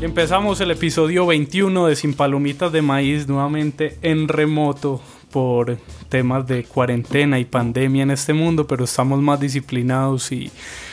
[0.00, 5.02] Empezamos el episodio 21 de Sin Palomitas de Maíz nuevamente en remoto
[5.32, 5.76] por
[6.08, 10.52] temas de cuarentena y pandemia en este mundo, pero estamos más disciplinados y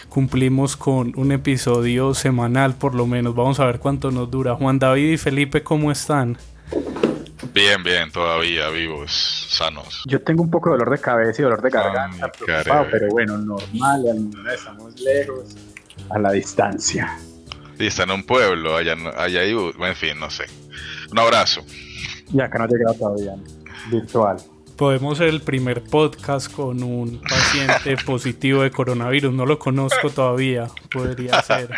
[0.09, 3.35] cumplimos con un episodio semanal por lo menos.
[3.35, 4.55] Vamos a ver cuánto nos dura.
[4.55, 6.35] Juan David y Felipe, ¿cómo están?
[7.53, 10.03] Bien, bien, todavía vivos, sanos.
[10.07, 13.37] Yo tengo un poco de dolor de cabeza y dolor de garganta, preocupado, pero bueno,
[13.37, 15.55] normal, estamos lejos,
[16.09, 17.15] a la distancia.
[17.77, 20.45] Sí, está en un pueblo, allá, allá hay, en fin, no sé.
[21.11, 21.65] Un abrazo.
[22.29, 23.35] Ya que no ha llegado todavía,
[23.91, 24.37] virtual.
[24.77, 29.33] Podemos ser el primer podcast con un paciente positivo de coronavirus.
[29.33, 31.69] No lo conozco todavía, podría ser.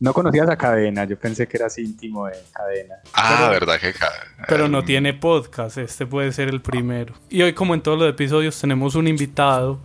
[0.00, 2.96] No conocías a Cadena, yo pensé que eras íntimo de Cadena.
[3.14, 4.46] Ah, verdad que Cadena.
[4.48, 7.14] Pero no tiene podcast, este puede ser el primero.
[7.30, 9.80] Y hoy, como en todos los episodios, tenemos un invitado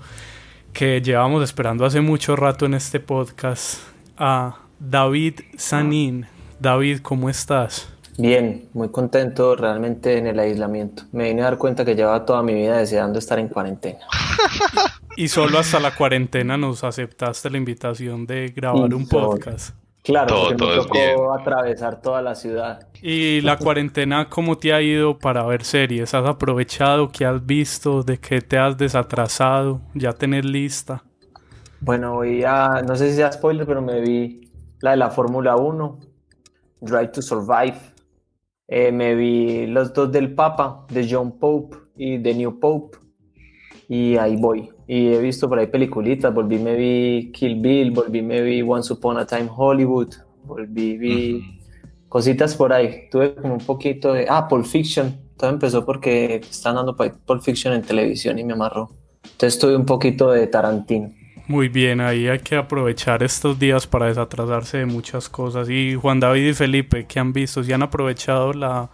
[0.74, 3.80] que llevamos esperando hace mucho rato en este podcast,
[4.18, 6.28] a David Sanín.
[6.60, 7.88] David, ¿cómo estás?
[8.18, 11.04] Bien, muy contento realmente en el aislamiento.
[11.12, 14.00] Me vine a dar cuenta que llevaba toda mi vida deseando estar en cuarentena.
[15.18, 19.76] y solo hasta la cuarentena nos aceptaste la invitación de grabar un podcast.
[20.04, 22.88] Claro, todo, porque me tocó atravesar toda la ciudad.
[23.02, 26.14] ¿Y la cuarentena cómo te ha ido para ver series?
[26.14, 27.12] ¿Has aprovechado?
[27.12, 28.04] ¿Qué has visto?
[28.04, 29.82] ¿De qué te has desatrasado?
[29.94, 31.04] ¿Ya tenés lista?
[31.82, 32.82] Bueno, voy a...
[32.88, 34.47] No sé si sea spoiler, pero me vi
[34.82, 36.00] la de la Fórmula 1,
[36.82, 37.78] Drive to Survive.
[38.68, 42.98] Eh, me vi los dos del Papa, de John Pope y de New Pope.
[43.88, 48.22] Y ahí voy y he visto por ahí peliculitas, volví, me vi Kill Bill, volví,
[48.22, 50.14] me vi Once Upon a Time Hollywood,
[50.46, 51.60] volví, vi
[52.08, 53.10] cositas por ahí.
[53.12, 54.26] Tuve como un poquito de...
[54.30, 55.14] Ah, Pulp Fiction.
[55.38, 58.90] Todo empezó porque están dando Pulp Fiction en televisión y me amarró.
[59.24, 61.12] Entonces tuve un poquito de Tarantino.
[61.48, 65.70] Muy bien, ahí hay que aprovechar estos días para desatrasarse de muchas cosas.
[65.70, 67.64] Y Juan David y Felipe, ¿qué han visto?
[67.64, 68.90] ¿Si han aprovechado la,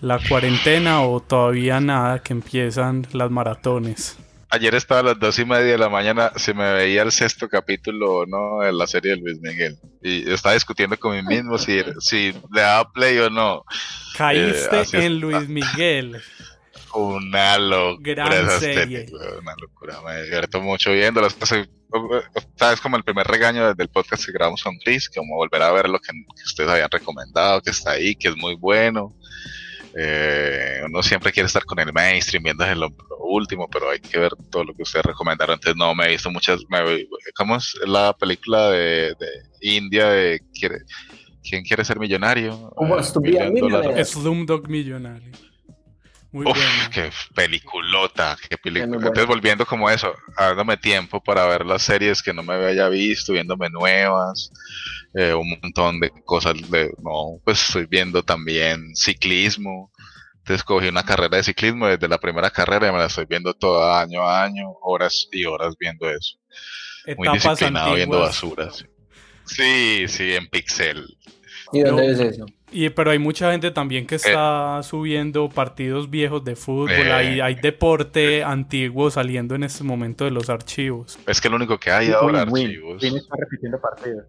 [0.00, 4.18] la cuarentena o todavía nada que empiezan las maratones?
[4.50, 7.48] Ayer estaba a las dos y media de la mañana, se me veía el sexto
[7.48, 8.60] capítulo ¿no?
[8.60, 9.78] de la serie de Luis Miguel.
[10.02, 13.64] Y estaba discutiendo con mí mismo si, si le daba play o no.
[14.16, 16.20] Caíste eh, en Luis Miguel.
[16.94, 18.14] Una locura.
[18.14, 19.06] Gran serie.
[19.40, 20.00] Una locura.
[20.06, 20.92] Me divierto mucho
[21.94, 25.72] viendo Es como el primer regaño del podcast que grabamos con Chris, como volver a
[25.72, 26.12] ver lo que,
[26.44, 29.14] ustedes habían recomendado, que está ahí, que es muy bueno.
[29.96, 32.88] Eh, uno siempre quiere estar con el mainstream, viendo lo,
[33.26, 35.54] último, pero hay que ver todo lo que ustedes recomendaron.
[35.54, 36.60] Entonces no me he visto muchas.
[37.36, 39.16] ¿Cómo es la película de,
[39.60, 40.40] India de
[41.42, 42.70] quién quiere ser millonario?
[42.74, 43.08] ¿Cómo es
[44.04, 45.32] Slumdog Millonario.
[46.34, 48.96] Muy Uf, qué peliculota, qué película.
[48.96, 53.32] Entonces volviendo como eso, dándome tiempo para ver las series que no me había visto,
[53.32, 54.50] viéndome nuevas,
[55.14, 59.92] eh, un montón de cosas de, no, pues estoy viendo también ciclismo,
[60.38, 63.54] entonces cogí una carrera de ciclismo desde la primera carrera y me la estoy viendo
[63.54, 66.36] todo año a año, horas y horas viendo eso.
[67.16, 68.84] Muy disciplinado viendo basuras.
[69.44, 71.16] Sí, sí, en Pixel.
[71.72, 72.44] ¿Y dónde es eso?
[72.72, 77.12] Y, pero hay mucha gente también que está subiendo partidos viejos de fútbol.
[77.12, 77.42] Hay, eh.
[77.42, 81.18] hay, deporte antiguo saliendo en este momento de los archivos.
[81.26, 83.02] Es que lo único que hay ahora, archivos.
[83.02, 84.24] está repitiendo partidos.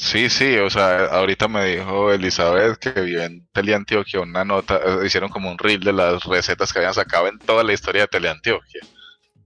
[0.00, 5.06] Sí, sí, o sea, ahorita me dijo Elizabeth que vive en Teleantioquia una nota, eh,
[5.06, 8.08] hicieron como un reel de las recetas que habían sacado en toda la historia de
[8.08, 8.80] Teleantioquia.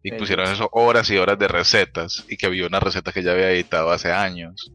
[0.04, 3.32] Y pusieron eso horas y horas de recetas y que vio una receta que ya
[3.32, 4.70] había editado hace años.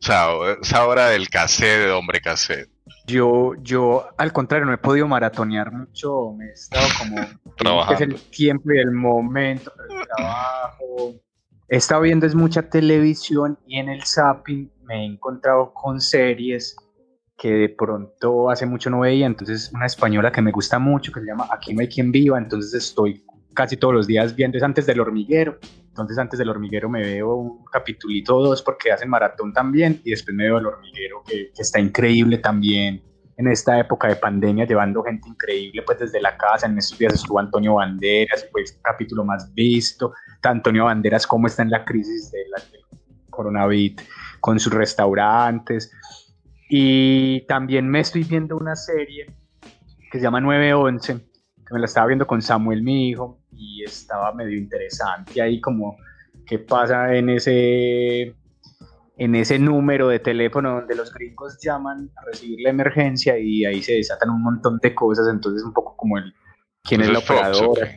[0.00, 0.30] O sea,
[0.60, 2.71] esa hora del cassette, de hombre cassette.
[3.06, 7.16] Yo, yo, al contrario, no he podido maratonear mucho, me he estado como...
[7.56, 7.94] Trabajando.
[7.94, 11.14] Es el tiempo y el momento, el trabajo.
[11.68, 16.76] He estado viendo es mucha televisión y en el zapping me he encontrado con series
[17.36, 21.20] que de pronto hace mucho no veía, entonces una española que me gusta mucho, que
[21.20, 23.24] se llama Aquí no hay quien viva, entonces estoy
[23.54, 25.58] casi todos los días viendo, es antes del hormiguero,
[25.88, 30.10] entonces antes del hormiguero me veo un capitulito o dos porque hacen maratón también, y
[30.10, 33.02] después me veo el hormiguero que, está increíble también,
[33.36, 36.66] en esta época de pandemia llevando gente increíble pues desde la casa.
[36.66, 40.12] En estos días estuvo Antonio Banderas, pues capítulo más visto.
[40.42, 42.82] Antonio Banderas cómo está en la crisis de la, del
[43.30, 44.06] coronavirus
[44.40, 45.90] con sus restaurantes.
[46.68, 49.26] Y también me estoy viendo una serie
[50.10, 54.32] que se llama 911, que me la estaba viendo con Samuel, mi hijo, y estaba
[54.34, 55.96] medio interesante ahí como
[56.46, 58.34] qué pasa en ese
[59.16, 63.82] en ese número de teléfono donde los gringos llaman a recibir la emergencia y ahí
[63.82, 66.34] se desatan un montón de cosas, entonces un poco como el
[66.82, 67.88] quién es la operadora.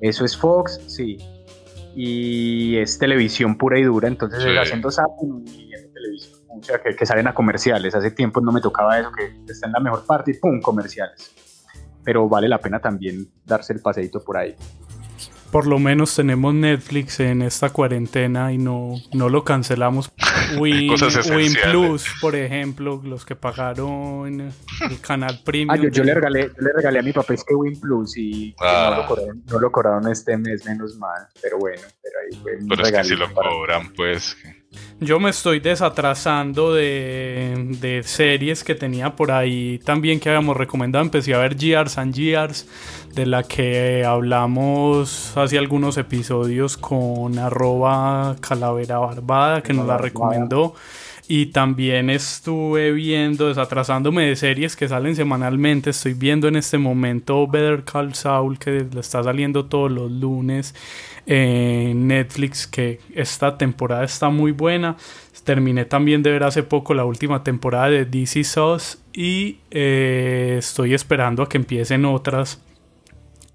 [0.00, 1.18] Eso es Fox, sí.
[1.94, 6.40] Y es televisión pura y dura, entonces es haciendo zapping y viendo televisión.
[6.48, 7.94] O sea, que, que, salen a comerciales.
[7.94, 10.60] Hace tiempo no me tocaba eso, que está en la mejor parte y ¡pum!
[10.60, 11.34] comerciales.
[12.04, 14.54] Pero vale la pena también darse el paseito por ahí
[15.50, 20.12] por lo menos tenemos Netflix en esta cuarentena y no, no lo cancelamos.
[20.58, 20.92] Win,
[21.34, 25.70] Win Plus, por ejemplo, los que pagaron el canal Premium.
[25.70, 28.70] Ah, yo, le, regalé, le regalé a mi papá este Win Plus y no, lo
[28.70, 29.06] ah.
[29.06, 31.26] cobraron, no, lo cobraron, este mes, menos mal.
[31.40, 34.36] Pero bueno, pero ahí fue Pero es que si lo cobran, pues.
[35.00, 41.04] Yo me estoy desatrasando de, de, series que tenía por ahí también que habíamos recomendado.
[41.04, 42.68] Empecé a ver Gears and Gears,
[43.14, 50.74] de la que hablamos hace algunos episodios con arroba calavera barbada, que nos la recomendó.
[51.32, 55.90] Y también estuve viendo, desatrasándome de series que salen semanalmente.
[55.90, 60.74] Estoy viendo en este momento Better Call Saul, que le está saliendo todos los lunes
[61.26, 64.96] en Netflix, que esta temporada está muy buena.
[65.44, 70.94] Terminé también de ver hace poco la última temporada de DC Sauce y eh, estoy
[70.94, 72.60] esperando a que empiecen otras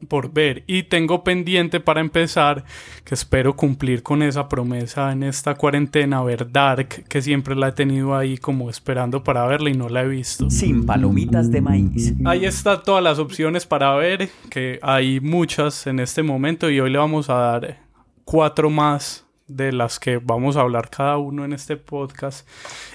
[0.06, 0.64] por ver.
[0.68, 2.64] Y tengo pendiente para empezar
[3.04, 7.72] que espero cumplir con esa promesa en esta cuarentena ver Dark que siempre la he
[7.72, 10.50] tenido ahí como esperando para verla y no la he visto.
[10.50, 12.14] Sin palomitas de maíz.
[12.26, 16.90] Ahí están todas las opciones para ver que hay muchas en este momento y hoy
[16.90, 17.80] le vamos a dar
[18.24, 22.48] cuatro más de las que vamos a hablar cada uno en este podcast.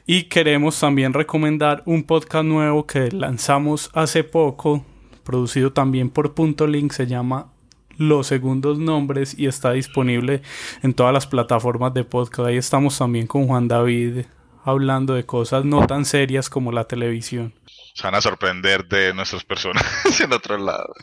[0.07, 4.85] Y queremos también recomendar un podcast nuevo que lanzamos hace poco
[5.25, 7.53] producido también por Punto Link, se llama
[7.97, 10.43] Los Segundos Nombres y está disponible
[10.83, 12.49] en todas las plataformas de podcast.
[12.49, 14.25] Ahí estamos también con Juan David
[14.65, 17.55] hablando de cosas no tan serias como la televisión.
[17.95, 20.95] Se van a sorprender de nuestros personajes en otro lado.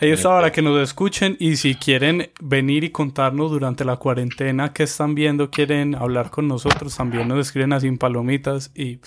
[0.00, 4.72] Ahí está para que nos escuchen y si quieren venir y contarnos durante la cuarentena
[4.72, 8.98] que están viendo, quieren hablar con nosotros, también nos escriben así en palomitas y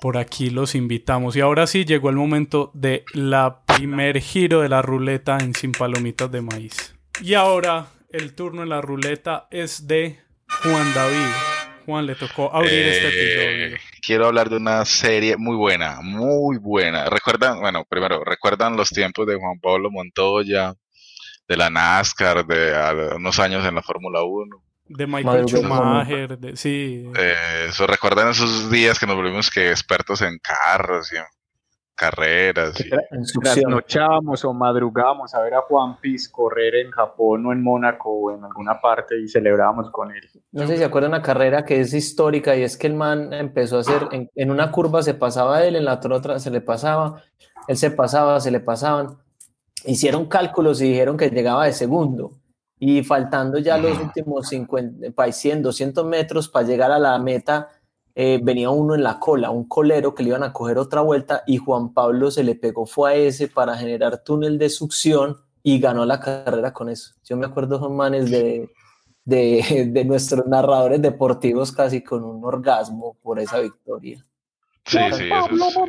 [0.00, 1.36] por aquí los invitamos.
[1.36, 5.72] Y ahora sí llegó el momento de la primer giro de la ruleta en Sin
[5.72, 6.94] Palomitas de Maíz.
[7.22, 10.18] Y ahora el turno en la ruleta es de
[10.62, 11.30] Juan David.
[11.86, 13.78] Juan, le tocó abrir este eh, episodio.
[14.02, 17.06] Quiero hablar de una serie muy buena, muy buena.
[17.06, 20.74] Recuerdan, bueno, primero, recuerdan los tiempos de Juan Pablo Montoya,
[21.48, 27.10] de la NASCAR, de unos años en la Fórmula 1 de Michael Schumacher, sí.
[27.16, 31.24] Eh, eso, recuerdan esos días que nos volvimos que expertos en carros y en
[31.94, 32.74] carreras.
[32.80, 32.90] Y...
[33.40, 38.34] Trasnochábamos o madrugábamos a ver a Juan Piz correr en Japón o en Mónaco o
[38.34, 40.28] en alguna parte y celebrábamos con él.
[40.50, 43.32] No sé si se acuerdan una carrera que es histórica y es que el man
[43.32, 46.60] empezó a hacer, en, en una curva se pasaba él, en la otra se le
[46.60, 47.22] pasaba,
[47.68, 49.18] él se pasaba, se le pasaban.
[49.84, 52.39] Hicieron cálculos y dijeron que llegaba de segundo
[52.80, 57.68] y faltando ya los últimos 50, 100, 200 metros para llegar a la meta,
[58.14, 61.44] eh, venía uno en la cola, un colero que le iban a coger otra vuelta
[61.46, 65.78] y Juan Pablo se le pegó, fue a ese para generar túnel de succión y
[65.78, 67.12] ganó la carrera con eso.
[67.22, 68.70] Yo me acuerdo, son manes de,
[69.26, 74.24] de, de nuestros narradores deportivos casi con un orgasmo por esa victoria.
[74.86, 75.84] Sí, sí, eso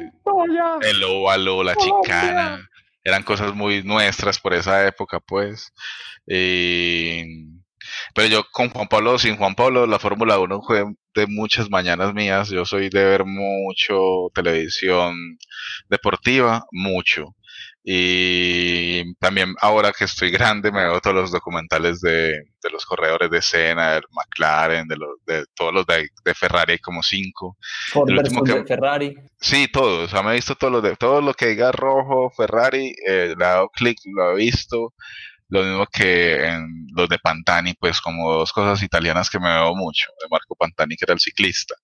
[0.81, 2.69] El óvalo, la chicana
[3.03, 5.73] eran cosas muy nuestras por esa época, pues.
[6.25, 10.85] Pero yo con Juan Pablo, sin Juan Pablo, la Fórmula 1 fue
[11.15, 12.49] de muchas mañanas mías.
[12.49, 15.37] Yo soy de ver mucho televisión
[15.89, 17.35] deportiva, mucho.
[17.83, 22.31] Y también ahora que estoy grande me veo todos los documentales de,
[22.71, 27.57] los corredores de escena, del McLaren, de, los, de todos los de, Ferrari, como cinco.
[28.07, 29.15] El último que, de Ferrari.
[29.39, 30.05] Sí, todos.
[30.05, 33.27] O sea, me he visto todo lo, de, todo lo que diga rojo, Ferrari, eh,
[33.27, 34.93] le he dado clic, lo he visto.
[35.51, 39.75] Lo mismo que en los de Pantani, pues como dos cosas italianas que me veo
[39.75, 41.75] mucho, de Marco Pantani, que era el ciclista.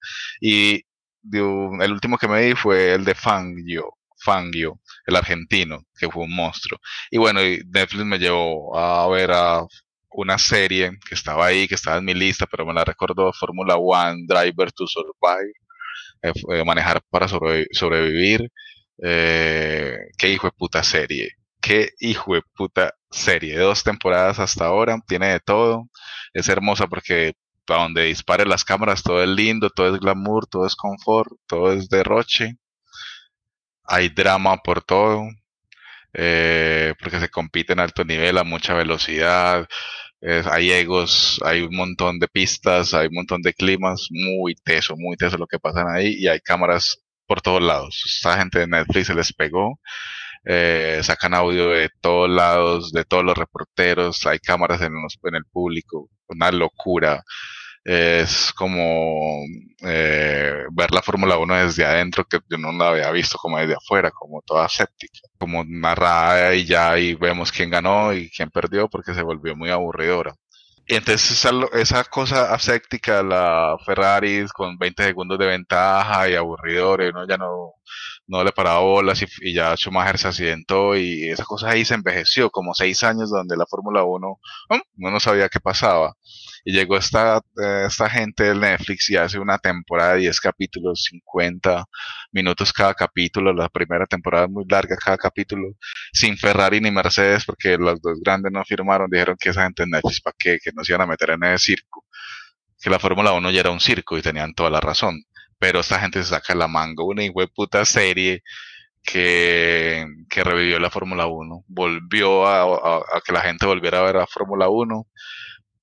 [0.41, 0.83] Y
[1.31, 6.35] el último que me vi fue el de Fangio, Fangio, el argentino, que fue un
[6.35, 6.79] monstruo.
[7.11, 9.63] Y bueno, Netflix me llevó a ver a
[10.11, 13.75] una serie que estaba ahí, que estaba en mi lista, pero me la recordó Fórmula
[13.77, 15.53] One, Driver to Survive.
[16.23, 18.49] eh, manejar para sobrevivir.
[20.17, 21.36] qué hijo de puta serie.
[21.61, 23.57] Qué hijo de puta serie.
[23.57, 25.89] Dos temporadas hasta ahora, tiene de todo.
[26.33, 27.33] Es hermosa porque
[27.65, 31.73] para donde dispare las cámaras todo es lindo, todo es glamour, todo es confort, todo
[31.73, 32.57] es derroche.
[33.83, 35.27] Hay drama por todo.
[36.13, 39.67] Eh, porque se compite en alto nivel a mucha velocidad.
[40.51, 45.15] hay egos, hay un montón de pistas, hay un montón de climas, muy teso, muy
[45.17, 46.97] teso lo que pasan ahí y hay cámaras
[47.27, 48.01] por todos lados.
[48.05, 49.79] Esta gente de Netflix se les pegó.
[50.45, 54.93] Eh, sacan audio de todos lados, de todos los reporteros, hay cámaras en,
[55.33, 57.23] el público, una locura
[57.87, 59.45] es como
[59.81, 63.75] eh, ver la Fórmula 1 desde adentro, que yo no la había visto como desde
[63.75, 68.89] afuera, como toda séptica, como narrada y ya ahí vemos quién ganó y quién perdió
[68.89, 70.35] porque se volvió muy aburridora.
[70.85, 77.25] Y entonces esa, cosa aséptica, la Ferrari con 20 segundos de ventaja y aburridora, uno
[77.25, 77.73] ya no,
[78.27, 82.49] no le paraba bolas y, ya Schumacher se accidentó y esa cosa ahí se envejeció,
[82.49, 84.39] como seis años donde la Fórmula 1
[84.97, 86.13] uno no sabía qué pasaba.
[86.65, 91.03] Y llegó esta, eh, esta gente del Netflix y hace una temporada de 10 capítulos,
[91.09, 91.85] 50
[92.33, 93.53] minutos cada capítulo.
[93.53, 95.69] La primera temporada es muy larga cada capítulo,
[96.11, 99.09] sin Ferrari ni Mercedes, porque los dos grandes no firmaron.
[99.09, 100.57] Dijeron que esa gente en Netflix, ¿para qué?
[100.61, 102.03] Que no se iban a meter en ese circo.
[102.81, 105.23] Que la Fórmula 1 ya era un circo y tenían toda la razón.
[105.59, 107.23] Pero esta gente se saca la manga, una
[107.53, 108.43] puta serie
[109.03, 111.65] que, que revivió la Fórmula 1.
[111.67, 112.63] Volvió a,
[112.97, 115.07] a, que la gente volviera a ver a Fórmula 1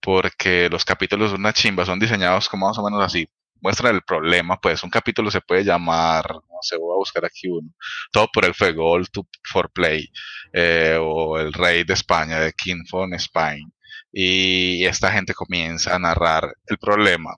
[0.05, 3.27] porque los capítulos de una chimba son diseñados como más o menos así.
[3.63, 7.49] Muestran el problema, pues un capítulo se puede llamar, no sé, voy a buscar aquí
[7.49, 7.71] uno,
[8.13, 10.11] todo por el All to, for Play,
[10.53, 13.73] eh, o El Rey de España, de King von Spain.
[14.13, 17.35] Y esta gente comienza a narrar el problema,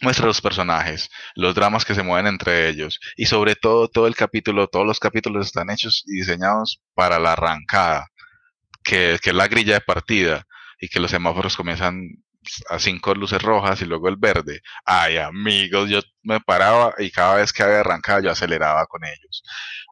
[0.00, 4.16] muestra los personajes, los dramas que se mueven entre ellos y sobre todo todo el
[4.16, 8.08] capítulo, todos los capítulos están hechos y diseñados para la arrancada,
[8.84, 10.46] que, que es la grilla de partida
[10.80, 12.22] y que los semáforos comienzan
[12.68, 14.60] a cinco luces rojas y luego el verde.
[14.84, 19.42] Ay, amigos, yo me paraba y cada vez que había arrancado yo aceleraba con ellos.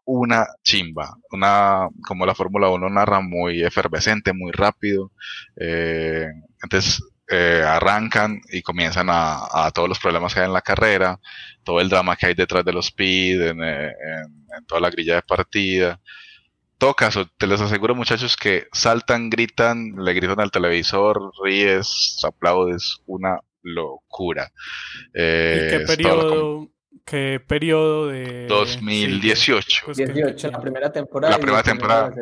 [0.04, 5.12] Una chimba, una, como la Fórmula 1 narra muy efervescente, muy rápido.
[5.56, 6.26] Eh,
[6.62, 11.20] entonces eh, arrancan y comienzan a, todos los problemas que hay en la carrera,
[11.62, 13.92] todo el drama que hay detrás de los speed, en, eh,
[14.56, 16.00] en toda la grilla de partida
[16.78, 22.98] todo caso, te les aseguro muchachos que saltan, gritan, le gritan al televisor, ríes, aplaudes,
[23.06, 24.52] una locura.
[25.12, 26.68] Eh, ¿Qué periodo?
[27.04, 28.46] ¿Qué periodo de...?
[28.46, 29.92] 2018.
[29.92, 31.34] 18, la primera temporada.
[31.34, 32.14] La primera temporada.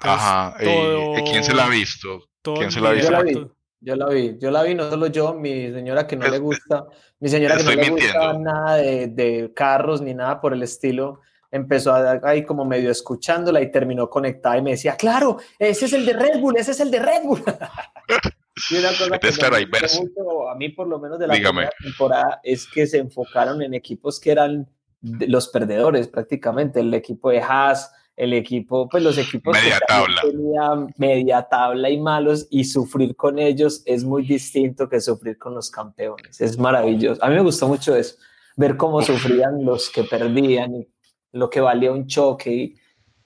[0.00, 0.56] Ajá.
[0.60, 2.28] ¿Y ¿Quién se la ha visto?
[2.42, 3.56] ¿Quién se la ha visto?
[3.80, 4.36] Yo la vi.
[4.38, 6.86] Yo la vi, no solo yo, mi señora que no le gusta,
[7.20, 11.20] mi señora que no le gusta nada de, de, carros ni nada por el estilo,
[11.50, 11.94] empezó
[12.24, 16.12] ahí como medio escuchándola y terminó conectada y me decía, claro, ese es el de
[16.12, 17.42] Red Bull, ese es el de Red Bull.
[18.70, 22.86] y una cosa que a mí por lo menos de la primera temporada es que
[22.86, 24.68] se enfocaron en equipos que eran
[25.02, 30.22] los perdedores prácticamente, el equipo de Haas, el equipo, pues los equipos media tabla.
[30.22, 35.54] tenían media tabla y malos y sufrir con ellos es muy distinto que sufrir con
[35.54, 37.24] los campeones, es maravilloso.
[37.24, 38.16] A mí me gustó mucho eso,
[38.56, 40.88] ver cómo sufrían los que perdían y
[41.30, 42.74] lo que valía un choque, y,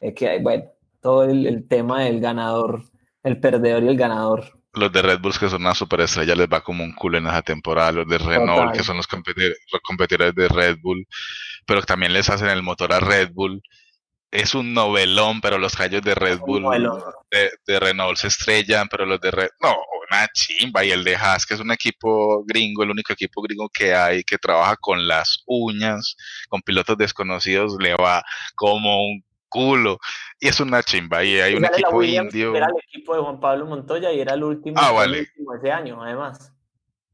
[0.01, 0.65] eh, que bueno,
[1.01, 2.85] todo el, tema del ganador,
[3.23, 4.59] el perdedor y el ganador.
[4.75, 7.41] Los de Red Bull, que son una superestrella, les va como un culo en esa
[7.41, 7.93] temporada.
[7.93, 11.07] Los de Renault, que son los, competidores de Red Bull,
[11.67, 13.63] pero también les hacen el motor a Red Bull
[14.33, 16.65] es un novelón, pero los callos de Red Bull
[17.31, 19.77] de, de, Renault se estrellan, pero los de Red no,
[20.11, 20.85] una chimba.
[20.85, 24.25] Y el de Haas, que es un equipo gringo, el único equipo gringo que hay
[24.25, 26.17] que trabaja con las uñas,
[26.49, 28.23] con pilotos desconocidos, le va
[28.55, 29.99] como un culo.
[30.41, 31.23] Y es una chimba.
[31.23, 32.57] Y hay un equipo indio.
[32.57, 35.71] Era el equipo de Juan Pablo Montoya y era el último, ah, el último ese
[35.71, 36.53] año, además.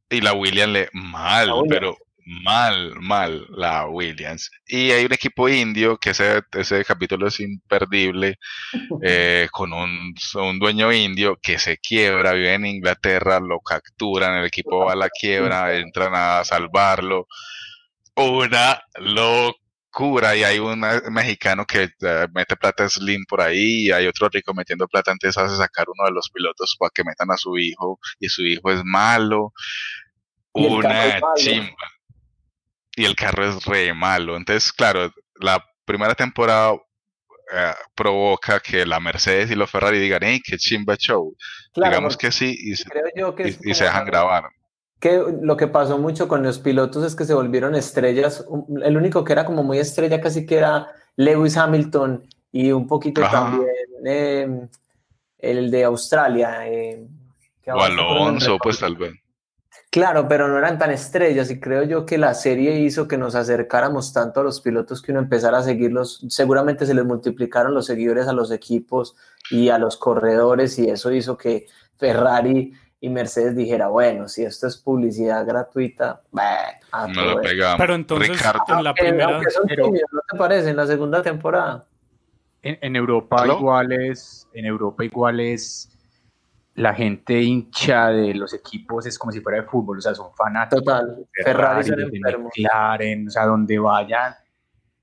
[0.08, 1.96] Y la William le mal, pero
[2.28, 4.50] mal, mal la Williams.
[4.66, 8.38] Y hay un equipo indio que ese, ese capítulo es imperdible,
[9.02, 14.47] eh, con un, un, dueño indio que se quiebra, vive en Inglaterra, lo capturan, el
[14.47, 17.26] equipo va a la quiebra, entran a salvarlo.
[18.16, 20.37] Una locura.
[20.37, 20.80] Y hay un
[21.11, 25.37] mexicano que eh, mete plata slim por ahí, y hay otro rico metiendo plata, antes
[25.38, 28.70] hace sacar uno de los pilotos para que metan a su hijo, y su hijo
[28.70, 29.52] es malo.
[30.52, 31.97] Una chimba
[32.98, 34.36] y el carro es re malo.
[34.36, 40.42] Entonces, claro, la primera temporada eh, provoca que la Mercedes y los Ferrari digan, hey,
[40.44, 41.34] qué chimba show.
[41.74, 44.48] Digamos que sí y, se, dejan grabar.
[44.98, 48.44] que lo que pasó mucho con los pilotos es que se volvieron estrellas.
[48.82, 53.22] El único que era como muy estrella casi que era Lewis Hamilton y un poquito
[53.22, 53.68] también
[54.04, 54.68] em,
[55.38, 56.66] el de Australia.
[56.66, 57.06] Eh,
[57.68, 59.14] o Alonso, pues tal vez.
[59.90, 63.35] Claro, pero no eran tan estrellas y creo yo que la serie hizo que nos
[63.35, 66.25] acercáramos tanto a los pilotos que uno empezara a seguirlos.
[66.28, 69.16] Seguramente se les multiplicaron los seguidores a los equipos
[69.50, 71.66] y a los corredores y eso hizo que
[71.97, 77.78] Ferrari y Mercedes dijera, bueno, si esto es publicidad gratuita, no lo pegamos.
[77.78, 79.40] Pero entonces en la primera...
[79.40, 80.70] ¿No te parece?
[80.70, 81.87] En la segunda temporada.
[82.62, 85.88] En, Europa igual es, en Europa igual es
[86.78, 90.32] la gente hincha de los equipos es como si fuera de fútbol, o sea, son
[90.35, 90.85] fanáticos.
[90.85, 94.32] Total, Ferrari, Ferrari o sea, donde vayan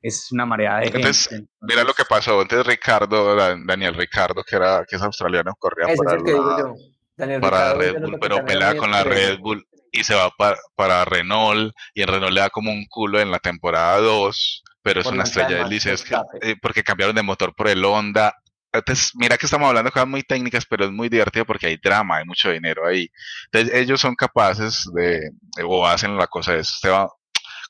[0.02, 1.48] es una marea de gente.
[1.60, 7.42] Mira lo que pasó, antes Ricardo, Daniel Ricardo, que era que es australiano, corría para,
[7.42, 11.74] para Red Bull, pero pelea con la Red Bull y se va para, para, Renault
[11.94, 15.24] y en Renault le da como un culo en la temporada 2, pero es una
[15.24, 15.96] estrella del liceo,
[16.42, 18.34] eh, porque cambiaron de motor por el Honda
[18.78, 21.78] entonces, mira que estamos hablando de cosas muy técnicas, pero es muy divertido porque hay
[21.78, 23.10] drama, hay mucho dinero ahí.
[23.52, 25.32] Entonces, ellos son capaces de,
[25.64, 27.10] o hacen la cosa, es, se va,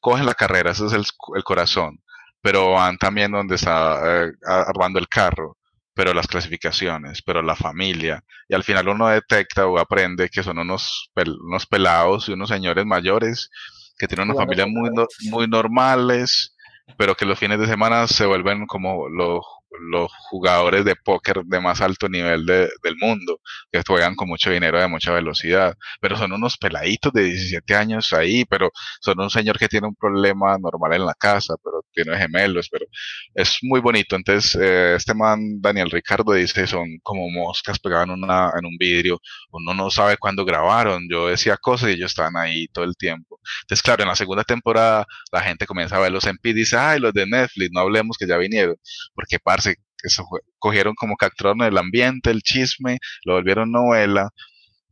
[0.01, 1.05] cogen la carrera, eso es el,
[1.43, 1.99] corazón,
[2.41, 5.57] pero van también donde está eh, armando el carro,
[5.93, 10.59] pero las clasificaciones, pero la familia, y al final uno detecta o aprende que son
[10.59, 13.49] unos, unos pelados y unos señores mayores
[13.97, 14.91] que tienen una familia muy,
[15.29, 16.55] muy normales,
[16.97, 19.43] pero que los fines de semana se vuelven como los
[19.79, 23.39] los jugadores de póker de más alto nivel de, del mundo,
[23.71, 28.13] que juegan con mucho dinero de mucha velocidad, pero son unos peladitos de 17 años
[28.13, 32.17] ahí, pero son un señor que tiene un problema normal en la casa, pero tiene
[32.17, 32.85] gemelos, pero
[33.33, 34.15] es muy bonito.
[34.15, 38.77] Entonces, eh, este man, Daniel Ricardo, dice, son como moscas pegadas en, una, en un
[38.77, 39.19] vidrio,
[39.51, 43.39] uno no sabe cuándo grabaron, yo decía cosas y ellos estaban ahí todo el tiempo.
[43.61, 46.99] Entonces, claro, en la segunda temporada la gente comienza a verlos en P dice, ay,
[46.99, 48.75] los de Netflix, no hablemos que ya vinieron,
[49.13, 50.23] porque parce, que se
[50.59, 54.29] cogieron como capturaron el ambiente, el chisme, lo volvieron novela,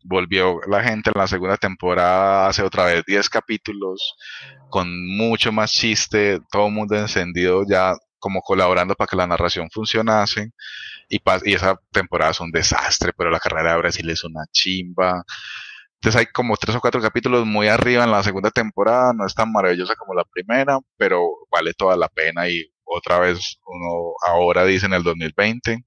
[0.04, 4.16] volvió la gente en la segunda temporada hace otra vez 10 capítulos
[4.70, 4.88] con
[5.18, 10.52] mucho más chiste, todo el mundo encendido ya como colaborando para que la narración funcionase
[11.10, 15.24] y, y esa temporada es un desastre, pero la carrera de Brasil es una chimba.
[15.96, 19.34] Entonces hay como tres o cuatro capítulos muy arriba en la segunda temporada, no es
[19.36, 24.66] tan maravillosa como la primera, pero vale toda la pena y otra vez uno ahora
[24.66, 25.84] dice en el 2020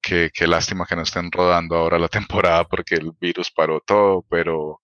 [0.00, 4.24] que qué lástima que no estén rodando ahora la temporada porque el virus paró todo,
[4.28, 4.80] pero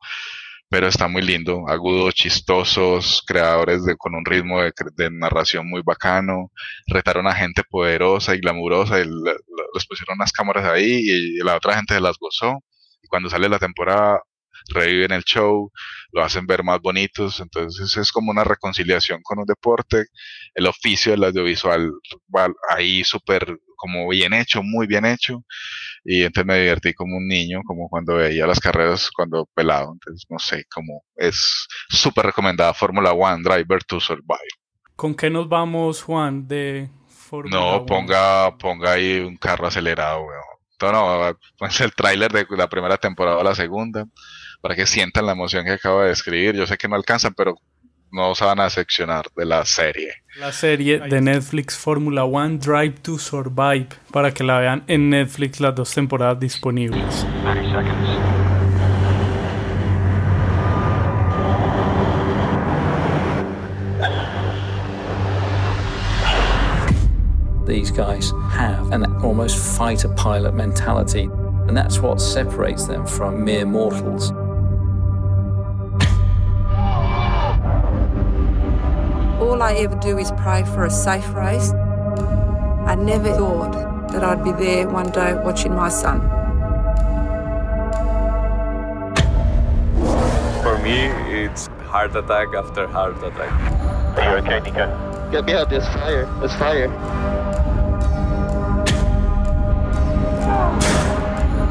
[0.70, 6.52] pero está muy lindo, agudos, chistosos, creadores de, con un ritmo de, narración muy bacano,
[6.86, 11.74] retaron a gente poderosa y glamurosa, y les pusieron unas cámaras ahí y, la otra
[11.74, 12.62] gente se las gozó,
[13.02, 14.20] y cuando sale la temporada
[14.68, 15.70] reviven el show,
[16.12, 20.06] lo hacen ver más bonitos, entonces es como una reconciliación con un deporte,
[20.54, 21.92] el oficio del audiovisual
[22.34, 25.44] va ahí súper como bien hecho, muy bien hecho,
[26.04, 30.26] y entonces me divertí como un niño, como cuando veía las carreras cuando pelado, entonces
[30.28, 34.58] no sé, como es súper recomendada Fórmula One, Driver to Survive.
[34.96, 36.88] ¿Con qué nos vamos, Juan, de
[37.50, 40.42] No, ponga, ponga ahí un carro acelerado, weón.
[40.80, 44.04] No, no, pues el tráiler de la primera temporada a la segunda
[44.60, 46.56] para que sientan la emoción que acabo de describir.
[46.56, 47.56] Yo sé que no alcanzan, pero
[48.10, 50.12] no se van a seccionar de la serie.
[50.36, 55.60] La serie de Netflix Formula One Drive to Survive, para que la vean en Netflix
[55.60, 57.26] las dos temporadas disponibles.
[67.66, 71.28] These guys have an almost fighter pilot mentality,
[71.68, 74.32] and that's what separates them from mere mortals.
[79.40, 81.70] All I ever do is pray for a safe race.
[81.72, 83.72] I never thought
[84.10, 86.20] that I'd be there one day watching my son.
[90.62, 91.06] For me,
[91.42, 93.52] it's heart attack after heart attack.
[94.18, 95.30] Are you okay, Nico?
[95.32, 96.26] Yeah, me out, there's fire.
[96.40, 96.88] There's fire.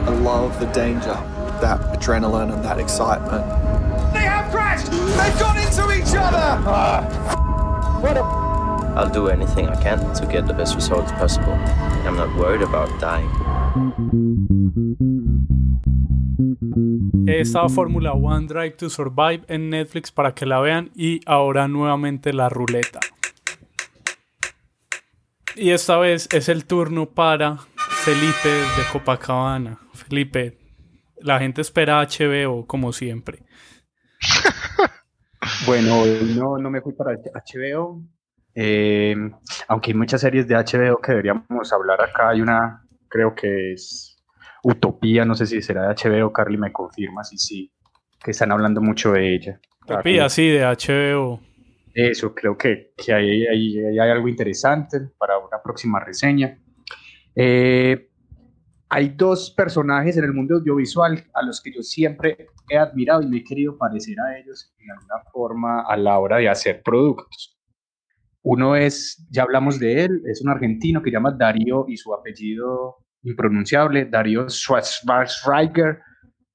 [0.05, 1.17] I love the danger,
[1.61, 3.45] that adrenaline and that excitement.
[4.13, 4.91] They have crashed!
[4.91, 6.63] They've gone into each other!
[6.69, 7.06] Ah.
[8.97, 11.53] I'll do anything I can to get the best results possible.
[12.05, 13.29] I'm not worried about dying.
[17.27, 22.33] Esta Fórmula One Drive to Survive en Netflix para que la vean y ahora nuevamente
[22.33, 22.99] la ruleta.
[25.55, 29.79] Y esta vez es el turno para Felipe de Copacabana.
[29.93, 30.57] Felipe,
[31.19, 33.43] la gente espera HBO como siempre.
[35.65, 36.03] bueno,
[36.35, 38.01] no, no me fui para HBO.
[38.55, 39.15] Eh,
[39.67, 42.29] aunque hay muchas series de HBO que deberíamos hablar acá.
[42.29, 44.17] Hay una, creo que es
[44.63, 46.33] Utopía, no sé si será de HBO.
[46.33, 47.71] Carly me confirma si sí,
[48.23, 49.59] que están hablando mucho de ella.
[49.83, 51.39] Utopía, sí, de HBO.
[51.93, 56.59] Eso, creo que, que hay, hay, hay, algo interesante para una próxima reseña.
[57.35, 58.06] Eh,
[58.89, 63.27] hay dos personajes en el mundo audiovisual a los que yo siempre he admirado y
[63.27, 67.57] me he querido parecer a ellos en alguna forma a la hora de hacer productos.
[68.43, 72.13] Uno es, ya hablamos de él, es un argentino que se llama Darío y su
[72.13, 75.99] apellido impronunciable, Darío Schwarzweiger,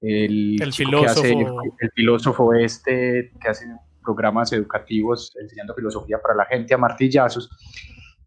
[0.01, 1.63] el, el filósofo.
[1.81, 3.67] el filósofo este que hace
[4.03, 7.51] programas educativos enseñando filosofía para la gente a martillazos.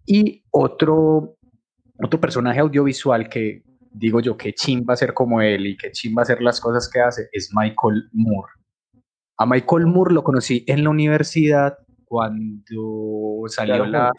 [0.05, 1.37] Y otro,
[2.03, 3.64] otro personaje audiovisual que
[3.97, 6.89] digo yo que chimba a ser como él y que chimba a hacer las cosas
[6.89, 8.51] que hace es Michael Moore.
[9.37, 14.11] A Michael Moore lo conocí en la universidad cuando salió la...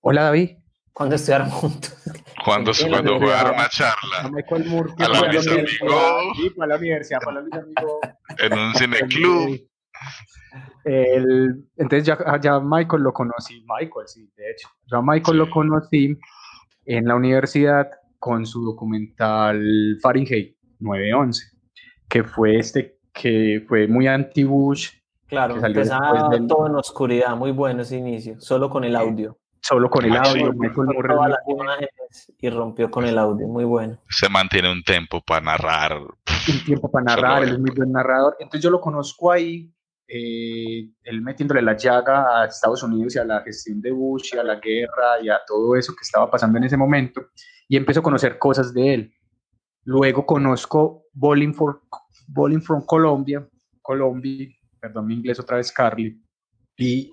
[0.00, 0.58] Hola David.
[0.92, 1.94] Cuando estudiaron juntos.
[2.44, 4.20] Cuando, cuando jugaron una charla.
[4.20, 4.92] A Michael Moore.
[4.98, 5.70] A la mis amigos.
[6.36, 8.00] Sí, para la universidad, para mis amigos.
[8.38, 9.60] En un cineclub.
[10.84, 14.68] El, entonces ya, ya Michael lo conocí, Michael, sí, de hecho.
[14.86, 16.16] Ya Michael lo conocí
[16.84, 17.90] en la universidad
[18.24, 21.44] con su documental Fahrenheit 911,
[22.08, 24.92] que fue este, que fue muy anti-Bush,
[25.26, 29.36] Claro, empezaba todo en oscuridad, muy bueno ese inicio, solo con el audio.
[29.60, 30.54] Solo con el audio,
[32.38, 33.98] y rompió con el audio, muy bueno.
[34.08, 35.92] Se mantiene un tiempo para narrar.
[35.98, 38.36] Un tiempo para narrar, él es muy buen narrador.
[38.40, 39.70] Entonces yo lo conozco ahí,
[40.08, 44.38] eh, él metiéndole la llaga a Estados Unidos y a la gestión de Bush y
[44.38, 47.20] a la guerra y a todo eso que estaba pasando en ese momento,
[47.68, 49.14] y empiezo a conocer cosas de él.
[49.84, 51.82] Luego conozco Bowling, for,
[52.26, 53.46] Bowling from Colombia,
[53.82, 54.48] Colombia,
[54.80, 56.20] perdón mi inglés otra vez, Carly,
[56.76, 57.12] y,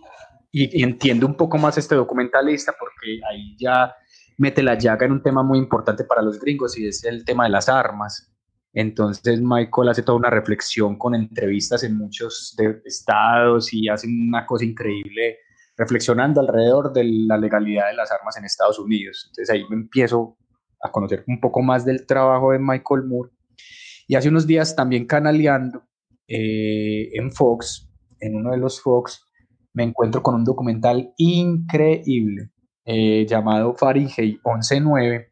[0.52, 3.94] y, entiendo un poco más este documentalista porque ahí ya
[4.38, 7.44] mete la llaga en un tema muy importante para los gringos y es el tema
[7.44, 8.32] de las armas.
[8.74, 14.64] Entonces Michael hace toda una reflexión con entrevistas en muchos estados y hace una cosa
[14.66, 15.40] increíble
[15.78, 19.26] reflexionando alrededor de la legalidad de las armas en Estados Unidos.
[19.28, 20.38] Entonces ahí me empiezo
[20.84, 23.32] a conocer un poco más del trabajo de Michael Moore.
[24.08, 25.84] Y hace unos días también canaleando
[26.28, 27.90] eh, en Fox,
[28.20, 29.26] en uno de los Fox,
[29.74, 32.52] me encuentro con un documental increíble
[32.86, 35.32] eh, llamado Fahrenheit 11.9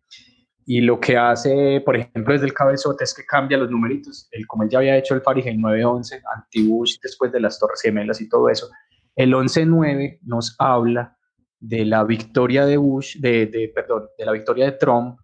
[0.71, 4.45] y lo que hace, por ejemplo, desde el cabezote es que cambia los numeritos, el,
[4.45, 8.29] como él ya había hecho el Fahrenheit 9.11, anti-Bush, después de las Torres Gemelas y
[8.29, 8.69] todo eso,
[9.15, 11.17] el 11.9 nos habla
[11.59, 15.19] de la victoria de Bush, de, de, perdón, de la victoria de Trump,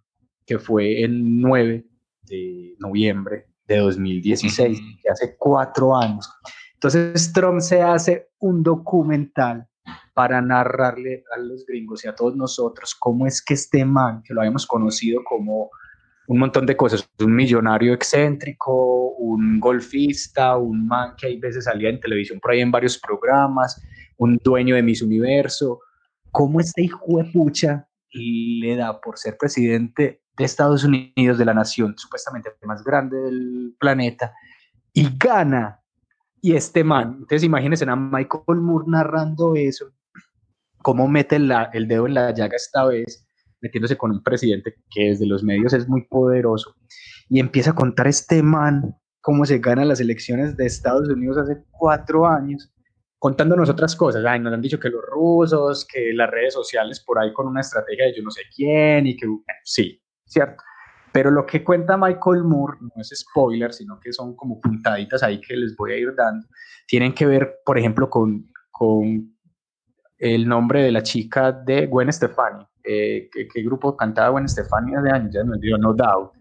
[0.46, 1.84] que fue el 9
[2.22, 6.30] de noviembre de 2016, que hace cuatro años.
[6.74, 9.66] Entonces Trump se hace un documental
[10.14, 14.34] para narrarle a los gringos y a todos nosotros cómo es que este man, que
[14.34, 15.70] lo habíamos conocido como
[16.28, 21.90] un montón de cosas, un millonario excéntrico, un golfista, un man que hay veces salía
[21.90, 23.80] en televisión por ahí en varios programas,
[24.16, 25.80] un dueño de Miss Universo,
[26.30, 31.54] cómo este hijo de pucha le da por ser presidente de Estados Unidos, de la
[31.54, 34.34] nación supuestamente más grande del planeta,
[34.92, 35.80] y gana.
[36.40, 39.86] Y este man, entonces imagínense a Michael Moore narrando eso,
[40.82, 43.26] cómo mete el dedo en la llaga esta vez,
[43.60, 46.76] metiéndose con un presidente que desde los medios es muy poderoso,
[47.28, 51.64] y empieza a contar este man cómo se ganan las elecciones de Estados Unidos hace
[51.72, 52.72] cuatro años,
[53.18, 54.24] contándonos otras cosas.
[54.24, 57.62] Ay, nos han dicho que los rusos, que las redes sociales por ahí con una
[57.62, 59.26] estrategia de yo no sé quién, y que
[59.64, 60.62] sí, ¿cierto?
[61.12, 65.40] Pero lo que cuenta Michael Moore no es spoiler, sino que son como puntaditas ahí
[65.40, 66.46] que les voy a ir dando.
[66.86, 69.34] Tienen que ver, por ejemplo, con, con
[70.18, 72.66] el nombre de la chica de Gwen Stefani.
[72.84, 75.32] Eh, ¿qué, grupo cantaba Gwen Stefani hace años?
[75.32, 76.32] Ya me dio No Doubt.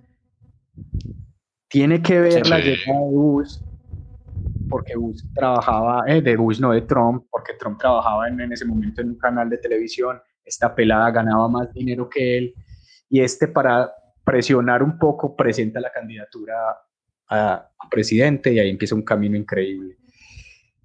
[1.70, 3.58] Tiene que ver la llegada de Bush,
[4.70, 8.66] porque Bush trabajaba, eh, de Bush no de Trump, porque Trump trabajaba en, en ese
[8.66, 10.20] momento en un canal de televisión.
[10.44, 12.54] Esta pelada ganaba más dinero que él
[13.10, 16.56] y este para presionar un poco presenta la candidatura
[17.30, 19.98] a, presidente y ahí empieza un camino increíble.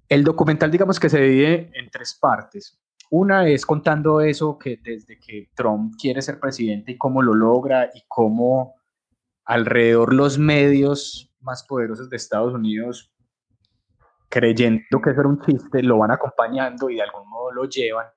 [0.07, 2.79] El documental, digamos que se divide en tres partes.
[3.09, 7.89] Una es contando eso que desde que Trump quiere ser presidente y cómo lo logra
[7.93, 8.75] y cómo
[9.45, 13.11] alrededor los medios más poderosos de Estados Unidos,
[14.29, 18.07] creyendo que eso un chiste, lo van acompañando y de algún modo lo llevan.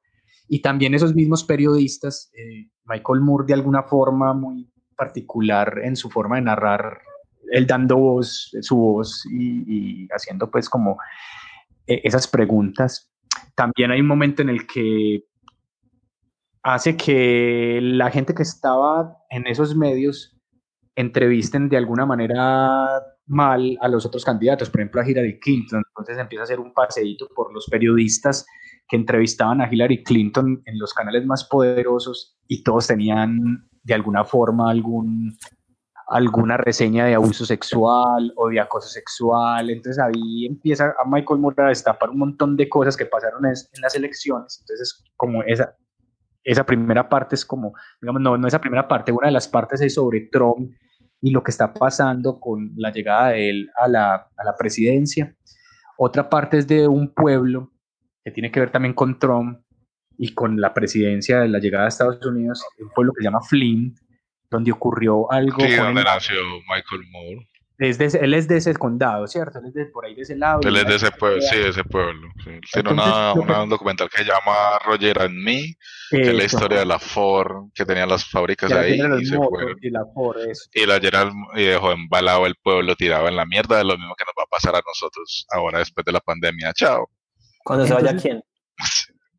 [0.49, 6.11] Y también esos mismos periodistas eh, Michael Moore de alguna forma muy particular en su
[6.11, 6.99] forma de narrar
[7.51, 10.99] él dando voz, su voz y, haciendo pues como
[11.87, 13.11] eh, esas preguntas.
[13.55, 15.25] También hay un momento en el que
[16.63, 20.37] hace que la gente que estaba en esos medios
[20.97, 25.83] entrevisten de alguna manera mal a los otros candidatos, por ejemplo a Hillary Clinton.
[25.89, 28.47] Entonces empieza a hacer un paseíto por los periodistas
[28.89, 34.25] que entrevistaban a Hillary Clinton en los canales más poderosos y todos tenían de alguna
[34.25, 35.37] forma algún,
[36.09, 39.71] alguna reseña de abuso sexual o de acoso sexual.
[39.71, 43.55] Entonces ahí empieza a Michael Moore a destapar un montón de cosas que pasaron en
[43.81, 44.59] las elecciones.
[44.61, 45.77] Entonces, como esa,
[46.43, 49.81] esa primera parte es como, digamos, no, no esa primera parte, una de las partes
[49.81, 50.73] es sobre Trump
[51.21, 55.35] y lo que está pasando con la llegada de él a la, a la presidencia.
[55.97, 57.71] Otra parte es de un pueblo
[58.25, 59.61] que tiene que ver también con Trump
[60.17, 63.43] y con la presidencia de la llegada a Estados Unidos, un pueblo que se llama
[63.43, 63.99] Flint,
[64.51, 65.61] donde ocurrió algo.
[65.61, 66.37] Sí, donde nació
[66.69, 67.49] Michael Moore.
[67.77, 69.59] Es de, él es de ese condado, ¿cierto?
[69.59, 70.61] Él es de por ahí de ese lado.
[70.63, 72.29] Él es de ese pueblo, sí, de ese pueblo.
[72.73, 75.75] Tiene una, un documental que se llama Roger and Me,
[76.09, 79.37] que es la historia de la Ford, que tenía las fábricas ahí y se.
[79.83, 80.71] Y la Ford, eso.
[80.73, 84.15] Y la Gerald y dejó embalado el pueblo, tirado en la mierda, de lo mismo
[84.15, 86.73] que nos va a pasar a nosotros ahora después de la pandemia.
[86.75, 87.11] Chao.
[87.65, 88.43] ¿Cuándo se vaya quién?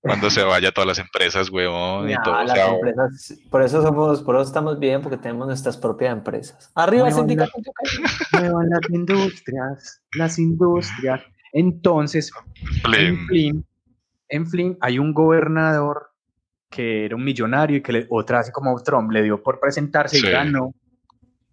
[0.01, 2.43] Cuando se vaya todas las empresas, huevón, y todo.
[2.43, 6.71] Las empresas, por eso somos, por eso estamos bien, porque tenemos nuestras propias empresas.
[6.75, 7.51] Arriba sindicato.
[8.33, 11.21] Muevan las industrias, las industrias.
[11.53, 12.31] Entonces,
[12.93, 13.65] en Flynn,
[14.29, 16.11] en Flynn hay un gobernador
[16.69, 20.17] que era un millonario y que le, otra así como Trump le dio por presentarse
[20.19, 20.73] y ganó.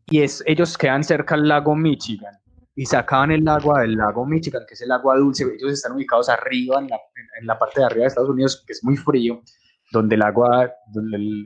[0.06, 2.41] Y es, ellos quedan cerca al lago Michigan
[2.74, 5.44] y sacaban el agua del lago Michigan, que es el agua dulce.
[5.44, 6.98] Ellos están ubicados arriba, en la,
[7.40, 9.42] en la parte de arriba de Estados Unidos, que es muy frío,
[9.90, 10.72] donde el agua,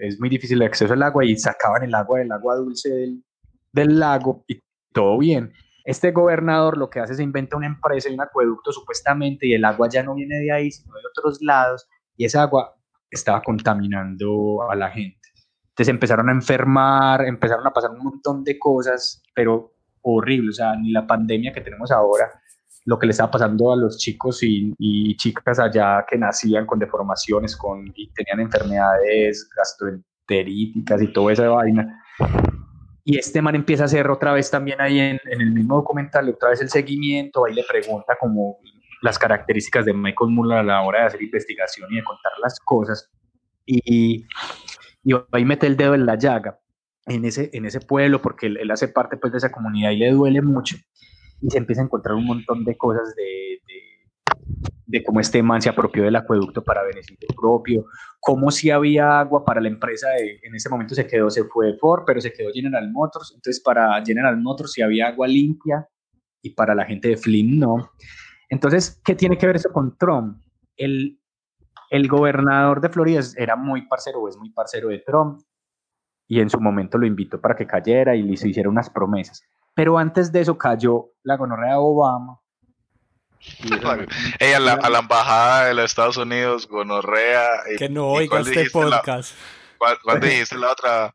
[0.00, 3.24] es muy difícil el acceso al agua, y sacaban el agua del agua dulce del,
[3.72, 4.62] del lago y
[4.92, 5.52] todo bien.
[5.84, 9.64] Este gobernador lo que hace es inventa una empresa y un acueducto supuestamente y el
[9.64, 11.86] agua ya no viene de ahí, sino de otros lados
[12.16, 12.76] y esa agua
[13.08, 15.28] estaba contaminando a la gente.
[15.68, 19.75] Entonces empezaron a enfermar, empezaron a pasar un montón de cosas, pero
[20.06, 22.30] horrible, o sea, ni la pandemia que tenemos ahora,
[22.84, 27.56] lo que le estaba pasando a los chicos y, chicas allá que nacían con deformaciones
[27.56, 32.04] con, y tenían enfermedades gastroenteríticas y toda esa vaina.
[33.04, 36.28] Y este man empieza a hacer otra vez también ahí en, en el mismo documental,
[36.28, 38.58] otra vez el seguimiento, ahí le pregunta como
[39.02, 42.58] las características de Michael Muller a la hora de hacer investigación y de contar las
[42.60, 43.10] cosas.
[43.64, 44.24] Y,
[45.02, 46.60] y ahí mete el dedo en la llaga
[47.06, 50.10] en ese, en ese pueblo, porque él, hace parte pues, de esa comunidad y le
[50.10, 50.76] duele mucho,
[51.40, 53.60] y se empieza a encontrar un montón de cosas de,
[54.86, 57.86] de, cómo este man se apropió del acueducto para beneficio propio,
[58.20, 62.02] cómo si había agua para la empresa, en ese momento se quedó, se fue Ford,
[62.06, 65.86] pero se quedó General Motors, entonces para General Motors si había agua limpia
[66.42, 67.90] y para la gente de Flynn no.
[68.48, 70.40] Entonces, ¿qué tiene que ver eso con Trump?
[70.76, 71.20] El,
[71.90, 75.40] el gobernador de Florida era muy parcero, es muy parcero de Trump,
[76.28, 79.42] y en su momento lo invitó para que cayera y le hiciera unas promesas.
[79.74, 82.40] Pero antes de eso cayó la gonorrea de Obama.
[84.40, 87.48] Ella, a, la, embajada de los Estados Unidos, gonorrea.
[87.78, 89.36] Que no oiga este podcast.
[89.78, 91.14] ¿Cuál, dijiste la otra?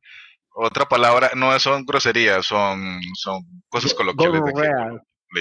[0.54, 4.42] Otra palabra, no son groserías, son, son cosas coloquiales.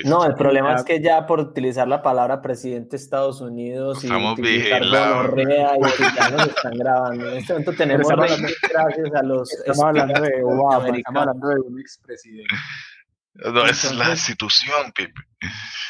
[0.05, 4.39] No, el problema es que ya por utilizar la palabra presidente de Estados Unidos Estamos
[4.39, 7.29] y utilizar gonorrea y ya nos están grabando.
[7.29, 11.81] En este momento tenemos gracias a los estamos hablando de Obama, estamos hablando de un
[11.81, 12.55] expresidente.
[13.35, 15.13] No, esa es la institución, Pipe.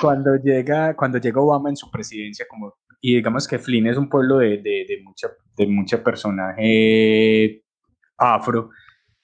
[0.00, 4.08] Cuando llega, cuando llega Obama en su presidencia, como, y digamos que Flynn es un
[4.08, 7.62] pueblo de, de, de mucha, de mucha personaje
[8.16, 8.70] afro,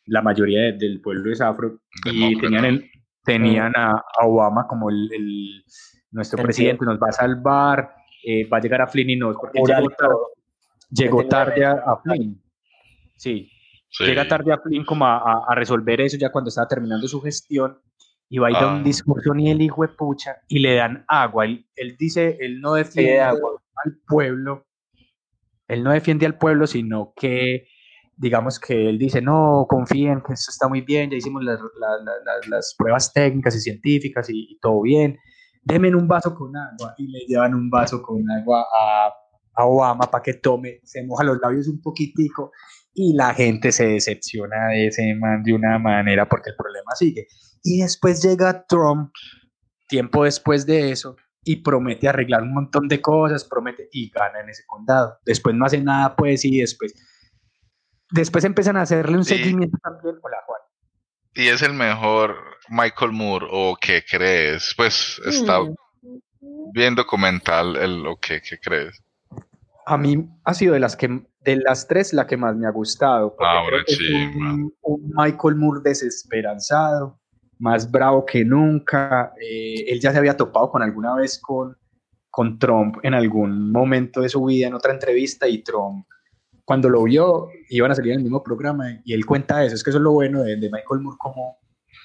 [0.06, 2.90] la mayoría del pueblo es afro, y tenían el,
[3.26, 5.64] tenían a, Obama como el,
[6.12, 9.58] nuestro presidente, nos va a salvar, eh, va a llegar a Flynn y no, porque
[10.90, 12.40] llegó tarde, a, Flynn.
[13.16, 13.50] Sí,
[13.98, 17.78] llega tarde a Flynn como a, resolver eso ya cuando estaba terminando su gestión
[18.28, 18.82] y va a ir a un ah.
[18.82, 21.44] discurso ni el hijo de pucha y le dan agua.
[21.44, 23.38] Él, él dice, él no defiende al
[24.06, 24.66] pueblo,
[25.68, 27.66] él no defiende al pueblo, sino que
[28.16, 31.60] digamos que él dice, no, confíen que eso está muy bien, ya hicimos las,
[32.48, 35.18] las pruebas técnicas y científicas y, todo bien,
[35.62, 39.12] denme un vaso con agua y le llevan un vaso con agua a,
[39.54, 42.52] a Obama para que tome, se moja los labios un poquitico
[42.94, 47.26] y la gente se decepciona de ese man de una manera porque el problema sigue.
[47.62, 49.10] Y después llega Trump,
[49.88, 54.48] tiempo después de eso, y promete arreglar un montón de cosas, promete y gana en
[54.48, 55.18] ese condado.
[55.24, 56.94] Después no hace nada, pues, y después
[58.10, 60.16] Después empiezan a hacerle un seguimiento también.
[60.22, 60.60] Hola, Juan.
[61.34, 62.36] y es el mejor
[62.68, 64.74] Michael Moore o qué crees?
[64.76, 65.74] Pues está mm.
[66.72, 69.02] bien documental el, lo que, crees.
[69.86, 72.70] A mí ha sido de las que de las tres la que más me ha
[72.70, 73.36] gustado.
[73.38, 74.12] Ahora sí,
[74.82, 77.20] un, Michael Moore desesperanzado,
[77.58, 79.32] más bravo que nunca.
[79.40, 81.76] Eh, él ya se había topado con alguna vez con,
[82.30, 86.04] con Trump en algún momento de su vida en otra entrevista y Trump
[86.66, 89.82] cuando lo vio iban a salir en el mismo programa y él cuenta eso, es
[89.82, 91.56] que eso es lo bueno de, de Michael Moore como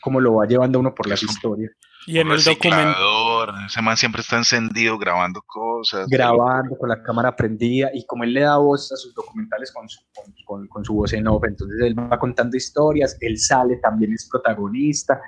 [0.02, 1.72] cómo lo va llevando uno por las historias.
[2.08, 3.56] Y en el documento.
[3.68, 6.08] Ese man siempre está encendido grabando cosas.
[6.08, 7.92] Grabando con la cámara prendida.
[7.94, 10.00] Y como él le da voz a sus documentales con su,
[10.46, 13.16] con, con, su voz en off, entonces él va contando historias.
[13.22, 15.22] Él sale, también es protagonista.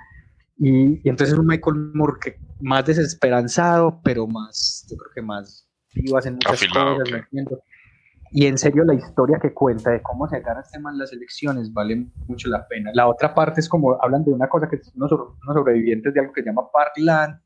[0.58, 5.22] Y, y entonces es un Michael Moore que más desesperanzado, pero más, yo creo que
[5.22, 7.08] más vivo en muchas cosas.
[8.36, 11.72] Y en serio, la historia que cuenta de cómo se gana este man las elecciones
[11.72, 12.90] vale mucho la pena.
[12.92, 15.10] La otra parte es como hablan de una cosa que son unos,
[15.54, 17.38] sobrevivientes de algo que se llama Parkland.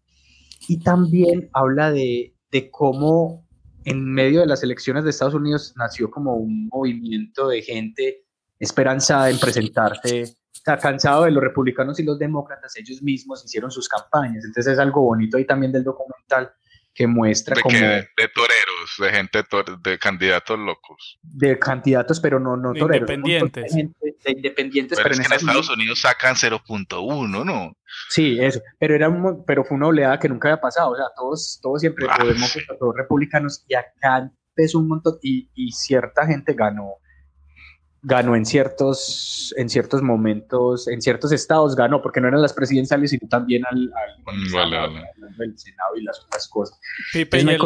[0.66, 3.44] Y también habla de, de cómo
[3.84, 8.24] en medio de las elecciones de Estados Unidos nació como un movimiento de gente
[8.58, 10.24] esperanzada en presentarse,
[10.64, 14.42] sea, cansado de los republicanos y los demócratas, ellos mismos hicieron sus campañas.
[14.42, 16.50] Entonces es algo bonito ahí también del documental
[16.98, 17.78] que muestra de como...
[17.78, 19.44] de toreros, de gente,
[19.88, 21.20] de candidatos locos.
[21.22, 23.08] De candidatos, pero no, no toreros.
[23.08, 23.72] Independientes.
[23.72, 27.76] De, independientes, pero, es que en Estados Unidos sacan 0.1, ¿no?
[28.08, 28.60] Sí, eso.
[28.80, 30.90] Pero, era pero fue una oleada que nunca había pasado.
[30.90, 32.18] O sea, todos, todos siempre, ah,
[32.80, 36.96] todos republicanos, y acá empezó un montón, y, y cierta gente ganó
[38.02, 43.10] ganó en ciertos, en ciertos momentos, en ciertos estados ganó, porque no eran las presidenciales,
[43.10, 43.92] sino también al,
[44.26, 46.80] al, Senado y las otras cosas.
[47.12, 47.60] Pipe y, el,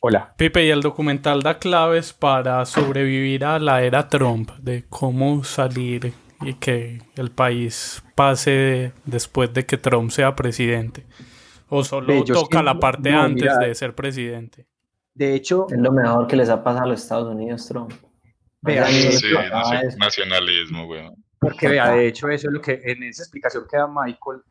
[0.00, 0.34] Hola.
[0.36, 6.12] Pipe, y el documental da claves para sobrevivir a la era Trump, de cómo salir
[6.42, 11.06] y que el país pase después de que Trump sea presidente.
[11.68, 14.66] O solo toca la parte antes de ser presidente.
[15.14, 17.90] De hecho, es lo mejor que les ha pasado a los Estados Unidos, Trump.
[18.66, 19.32] Vea, sí,
[19.98, 21.08] nacionalismo, güey.
[21.38, 24.42] Porque vea, de hecho, eso es lo que en esa explicación que da Michael,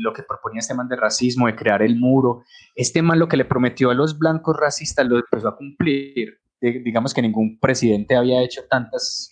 [0.00, 3.36] lo que proponía este man de racismo, de crear el muro, este man lo que
[3.36, 6.38] le prometió a los blancos racistas lo empezó a cumplir.
[6.60, 9.30] digamos que ningún presidente había hecho tantas,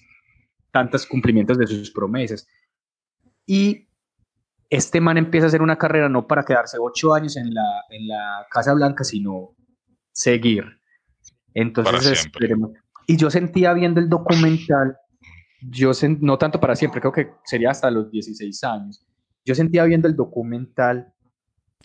[0.71, 2.47] tantos cumplimientos de sus promesas.
[3.47, 3.89] Y
[4.71, 8.09] este man empieza a hacer una carrera no para quedarse ocho años en la, en
[8.09, 9.55] la Casa Blanca, sino
[10.13, 10.65] seguir.
[11.55, 12.71] Entonces, esperemos,
[13.07, 14.97] y yo sentía viendo el documental,
[15.61, 19.05] yo no tanto para siempre, creo que sería hasta los 16 años.
[19.45, 21.13] Yo sentía viendo el documental.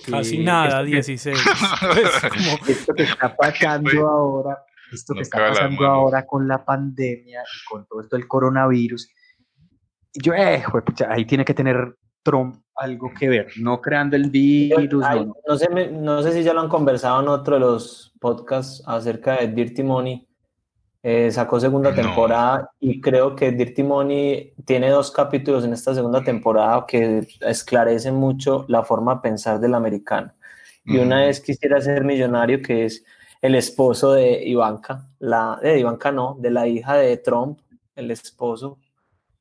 [0.10, 1.38] Casi nada, 16.
[2.68, 7.88] esto que está pasando ahora, esto que está pasando ahora con la pandemia y con
[7.88, 9.10] todo esto del coronavirus.
[10.14, 10.64] Yo, eh,
[11.10, 15.04] ahí tiene que tener Trump algo que ver, no creando el virus.
[15.04, 15.58] no, no.
[15.58, 19.48] sé, no sé si ya lo han conversado en otro de los podcasts acerca de
[19.48, 20.27] Dirty Money,
[21.04, 26.24] eh, sacó segunda temporada y creo que Dirty Money tiene dos capítulos en esta segunda
[26.24, 30.34] temporada que esclarecen mucho la forma de pensar del americano.
[30.84, 33.04] Y una es Quisiera ser millonario, que es
[33.42, 37.60] el esposo de Ivanka, la, de Ivanka no, de la hija de Trump,
[37.96, 38.80] el esposo,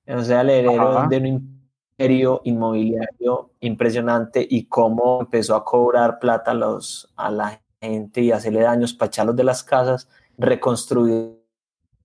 [0.07, 6.51] o sea, el heredero de un imperio inmobiliario impresionante y cómo empezó a cobrar plata
[6.51, 11.46] a, los, a la gente y hacerle daños pachalos de las casas, reconstruir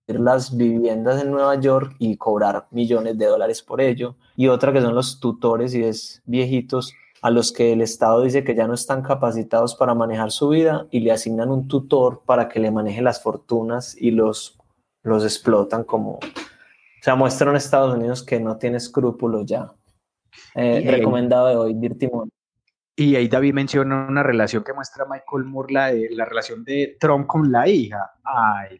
[0.07, 4.15] las viviendas en Nueva York y cobrar millones de dólares por ello.
[4.35, 8.43] Y otra que son los tutores y es viejitos a los que el Estado dice
[8.43, 12.49] que ya no están capacitados para manejar su vida y le asignan un tutor para
[12.49, 14.57] que le maneje las fortunas y los,
[15.03, 16.13] los explotan como...
[16.13, 19.71] O sea, muestran a Estados Unidos que no tiene escrúpulos ya.
[20.55, 22.09] Eh, recomendado de hoy, Dirty
[23.01, 26.97] Y ahí David menciona una relación que muestra Michael Moore, la, de, la relación de
[26.99, 28.11] Trump con la hija.
[28.23, 28.79] Ay,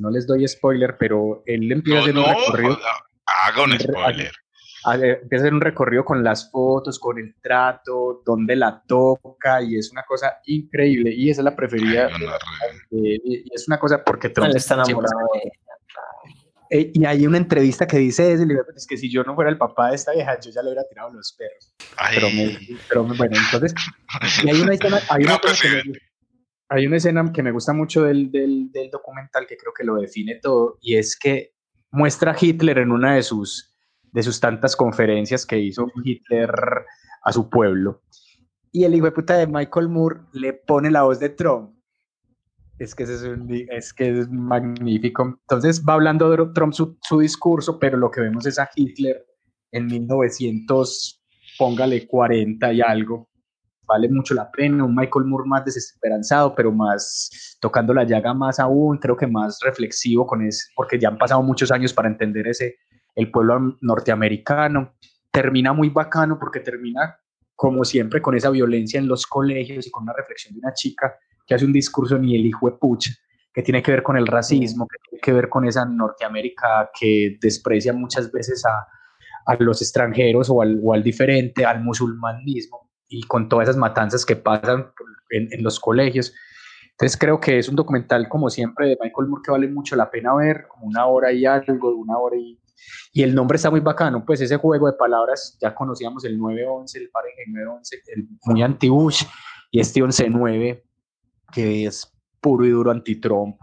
[0.00, 2.78] no les doy spoiler, pero él empieza a hacer un recorrido.
[3.24, 4.32] Haga un spoiler.
[5.22, 9.78] empieza a hacer un recorrido con las fotos, con el trato, donde la toca, y
[9.78, 11.14] es una cosa increíble.
[11.14, 12.10] Y esa es la preferida.
[12.90, 15.16] y es una cosa porque Trump está enamorado
[16.70, 19.90] eh, y hay una entrevista que dice es que si yo no fuera el papá
[19.90, 21.74] de esta vieja, yo ya le hubiera tirado los perros.
[22.88, 23.74] Pero, bueno, entonces,
[24.44, 24.72] y hay una,
[25.10, 25.92] hay una cosa que
[26.68, 30.36] hay una escena que me gusta mucho del, del, documental que creo que lo define
[30.36, 31.54] todo y es que
[31.90, 33.74] muestra a Hitler en una de sus,
[34.12, 36.50] de sus tantas conferencias que hizo Hitler
[37.22, 38.02] a su pueblo.
[38.70, 41.74] Y el hijo de puta de Michael Moore le pone la voz de Trump.
[42.78, 45.24] Es que es, es, que es magnífico.
[45.24, 49.26] Entonces va hablando Trump su, su, discurso, pero lo que vemos es a Hitler
[49.72, 51.20] en 1900,
[51.58, 53.28] póngale 40 y algo.
[53.84, 58.60] Vale mucho la pena, un Michael Moore más desesperanzado, pero más tocando la llaga más
[58.60, 62.46] aún, creo que más reflexivo con ese, porque ya han pasado muchos años para entender
[62.46, 62.76] ese,
[63.16, 64.94] el pueblo norteamericano.
[65.32, 67.18] Termina muy bacano porque termina,
[67.56, 71.16] como siempre, con esa violencia en los colegios y con una reflexión de una chica
[71.48, 73.10] que hace un discurso ni el hijo de pucha,
[73.52, 77.38] que tiene que ver con el racismo, que tiene que ver con esa Norteamérica que
[77.40, 78.86] desprecia muchas veces a,
[79.46, 84.26] a los extranjeros o al, o al, diferente, al musulmanismo y con todas esas matanzas
[84.26, 84.92] que pasan
[85.30, 86.34] en, en, los colegios.
[86.90, 90.10] Entonces creo que es un documental, como siempre, de Michael Moore que vale mucho la
[90.10, 92.60] pena ver, como una hora y algo, una hora y...
[93.12, 96.98] Y el nombre está muy bacano, pues ese juego de palabras, ya conocíamos el 911,
[96.98, 99.24] el Fahrenheit 911, el muy anti-Bush,
[99.70, 100.82] y este 11-9,
[101.52, 103.56] que es puro y duro anti-Trump,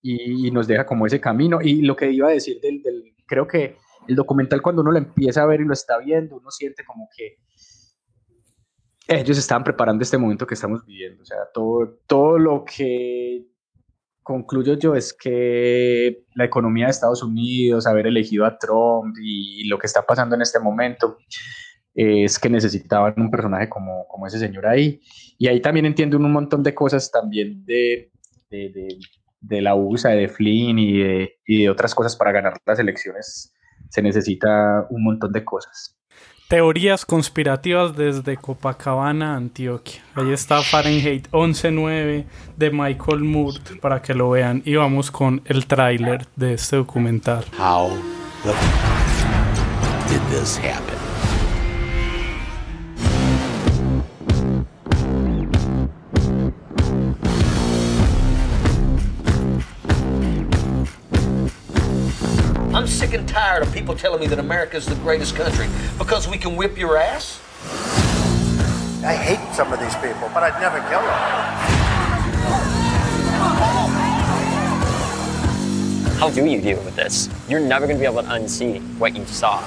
[0.00, 1.60] y, y, nos deja como ese camino.
[1.62, 3.76] Y lo que iba a decir del, del creo que
[4.08, 7.08] el documental cuando uno lo empieza a ver y lo está viendo, uno siente como
[7.16, 7.38] que
[9.08, 11.22] ellos estaban preparando este momento que estamos viviendo.
[11.22, 13.46] O sea, todo, todo lo que
[14.22, 19.78] concluyo yo es que la economía de Estados Unidos, haber elegido a Trump y lo
[19.78, 21.18] que está pasando en este momento,
[21.94, 25.00] es que necesitaban un personaje como, como ese señor ahí.
[25.38, 28.10] Y ahí también entiendo un montón de cosas también de,
[28.50, 28.98] de, de,
[29.40, 33.52] de la USA, de Flynn y de, y de otras cosas para ganar las elecciones.
[33.90, 35.98] Se necesita un montón de cosas.
[36.48, 40.02] Teorías conspirativas desde Copacabana, Antioquia.
[40.14, 42.26] Ahí está Fahrenheit 11.9
[42.58, 44.60] de Michael Moore para que lo vean.
[44.66, 47.44] Y vamos con el tráiler de este documental.
[47.58, 47.88] How
[48.42, 48.52] the
[50.12, 50.91] did this happen?
[63.12, 65.66] Sick and tired of people telling me that America is the greatest country
[65.98, 67.42] because we can whip your ass.
[69.04, 71.18] I hate some of these people, but I'd never kill them.
[76.18, 77.28] How do you deal with this?
[77.50, 79.62] You're never going to be able to unsee what you saw.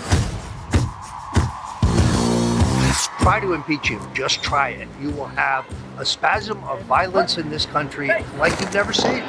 [3.19, 4.01] Try to impeach him.
[4.15, 4.87] Just try it.
[4.99, 5.67] You will have
[5.99, 8.07] a spasm of violence in this country
[8.39, 9.23] like you've never seen.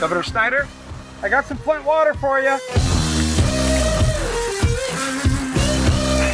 [0.00, 0.68] Governor Snyder,
[1.22, 2.56] I got some Flint water for you.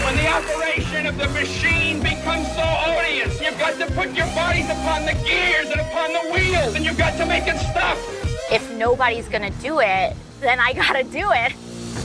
[0.05, 4.69] When the operation of the machine becomes so odious, you've got to put your bodies
[4.69, 7.97] upon the gears and upon the wheels, and you've got to make it stop.
[8.53, 11.55] If nobody's gonna do it, then I gotta do it.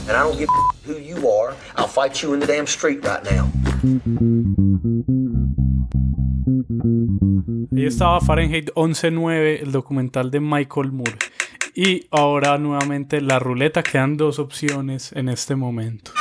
[0.08, 1.54] And I don't give a who you are.
[1.76, 3.50] I'll fight you in the damn street right now.
[7.72, 11.16] Ahí estaba Fahrenheit 11.9, el documental de Michael Moore.
[11.74, 16.12] Y ahora nuevamente la ruleta, quedan dos opciones en este momento.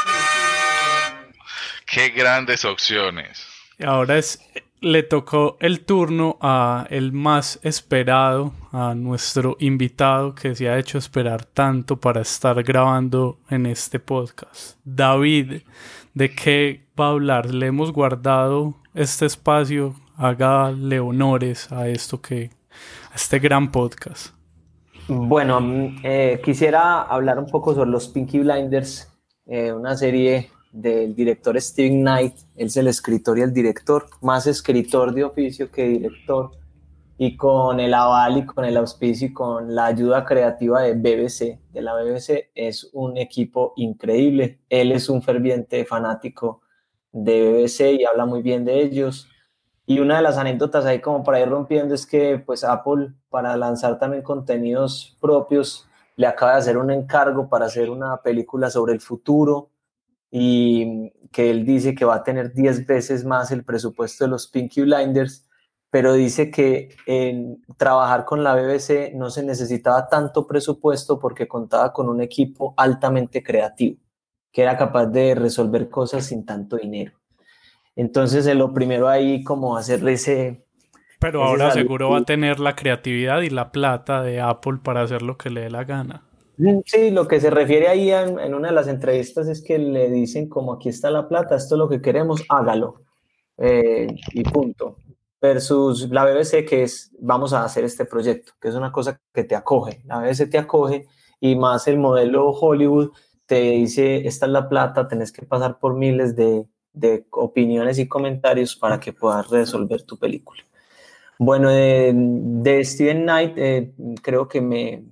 [1.86, 3.45] Qué grandes opciones.
[3.80, 4.41] Y ahora es,
[4.82, 10.97] le tocó el turno a el más esperado, a nuestro invitado que se ha hecho
[10.97, 14.78] esperar tanto para estar grabando en este podcast.
[14.84, 15.64] David,
[16.14, 17.54] ¿de qué va a hablar?
[17.54, 22.52] Le hemos guardado este espacio, hágale honores a esto que,
[23.12, 24.39] a este gran podcast.
[25.12, 25.60] Bueno,
[26.03, 29.12] eh, quisiera hablar un poco sobre los Pinky Blinders,
[29.47, 32.36] eh, una serie del director Steven Knight.
[32.55, 36.51] Él es el escritor y el director, más escritor de oficio que director.
[37.18, 41.60] Y con el aval y con el auspicio y con la ayuda creativa de BBC,
[41.74, 44.60] de la BBC, es un equipo increíble.
[44.70, 46.62] Él es un ferviente fanático
[47.12, 49.28] de BBC y habla muy bien de ellos.
[49.90, 53.58] Y una de las anécdotas ahí como para ir rompiendo es que pues Apple para
[53.58, 58.94] lanzar también contenidos propios le acaba de hacer un encargo para hacer una película sobre
[58.94, 59.72] el futuro
[60.30, 64.48] y que él dice que va a tener 10 veces más el presupuesto de los
[64.48, 65.50] Pinky Blinders,
[65.90, 71.92] pero dice que en trabajar con la BBC no se necesitaba tanto presupuesto porque contaba
[71.94, 74.00] con un equipo altamente creativo,
[74.52, 77.19] que era capaz de resolver cosas sin tanto dinero.
[78.00, 80.64] Entonces, lo primero ahí como hacerle ese...
[81.20, 85.22] Pero ahora seguro va a tener la creatividad y la plata de Apple para hacer
[85.22, 86.24] lo que le dé la gana.
[86.56, 89.78] Mm, sí, lo que se refiere ahí en, en, una de las entrevistas es que
[89.78, 93.04] le dicen como aquí está la plata, esto es lo que queremos, hágalo.
[93.58, 94.95] Eh, y punto.
[95.41, 99.43] Versus la BBC que es, vamos a hacer este proyecto, que es una cosa que
[99.43, 100.04] te acoge.
[100.06, 101.06] La BBC te acoge
[101.41, 103.12] y más el modelo Hollywood
[103.45, 106.66] te dice, esta es la plata, tenés que pasar por miles de
[107.00, 110.62] de opiniones y comentarios para que puedas resolver tu película.
[111.38, 115.04] Bueno, de, de Steven Knight, eh, creo que me,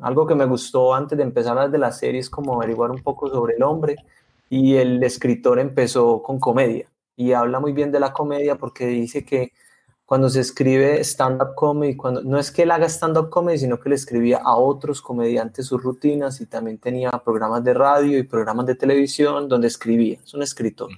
[0.00, 2.90] Algo que me gustó antes de empezar a hablar de la serie es como averiguar
[2.90, 3.96] un poco sobre el hombre
[4.48, 6.86] y el escritor empezó con comedia
[7.16, 9.52] y habla muy bien de la comedia porque dice que
[10.06, 13.88] cuando se escribe stand-up comedy, cuando, no es que él haga stand-up comedy, sino que
[13.88, 18.66] le escribía a otros comediantes sus rutinas y también tenía programas de radio y programas
[18.66, 20.18] de televisión donde escribía.
[20.22, 20.90] Es un escritor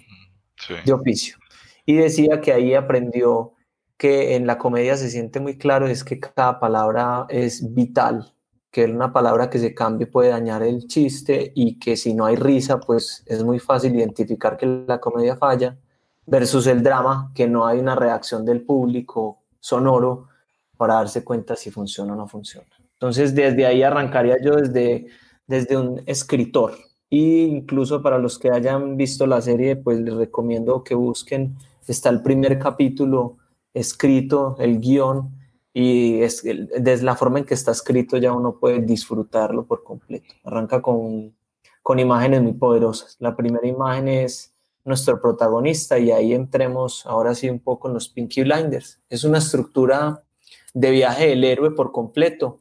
[0.85, 1.37] de oficio.
[1.85, 3.53] Y decía que ahí aprendió
[3.97, 8.35] que en la comedia se siente muy claro es que cada palabra es vital,
[8.71, 12.37] que una palabra que se cambie puede dañar el chiste y que si no hay
[12.37, 15.79] risa, pues es muy fácil identificar que la comedia falla
[16.27, 20.29] versus el drama, que no hay una reacción del público sonoro
[20.77, 22.69] para darse cuenta si funciona o no funciona.
[22.93, 25.07] Entonces, desde ahí arrancaría yo desde,
[25.47, 26.75] desde un escritor.
[27.11, 32.09] E incluso para los que hayan visto la serie, pues les recomiendo que busquen, está
[32.11, 33.37] el primer capítulo
[33.73, 35.31] escrito, el guion,
[35.73, 40.35] y es, desde la forma en que está escrito ya uno puede disfrutarlo por completo.
[40.43, 41.37] Arranca con,
[41.83, 43.17] con imágenes muy poderosas.
[43.21, 44.55] La primera imagen es
[44.87, 49.03] nuestro protagonista y ahí entremos ahora sí un poco en los Pinky Blinders.
[49.11, 50.25] Es una estructura
[50.73, 52.61] de viaje del héroe por completo.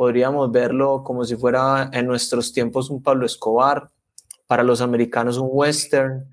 [0.00, 3.90] Podríamos verlo como si fuera en nuestros tiempos un Pablo Escobar,
[4.46, 6.24] para los americanos un western,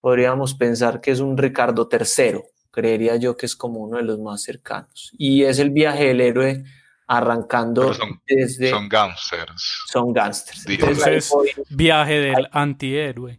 [0.00, 2.40] podríamos pensar que es un Ricardo III,
[2.70, 5.12] creería yo que es como uno de los más cercanos.
[5.18, 6.64] Y es el viaje del héroe
[7.08, 7.92] arrancando
[8.26, 8.70] desde...
[8.70, 9.82] Son gangsters.
[9.92, 10.66] Son gangsters.
[10.66, 11.30] Entonces,
[11.68, 13.38] viaje del antihéroe.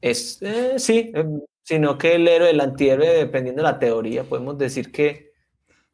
[0.00, 4.58] Es, eh, sí, em, sino que el héroe, el antihéroe, dependiendo de la teoría, podemos
[4.58, 5.23] decir que,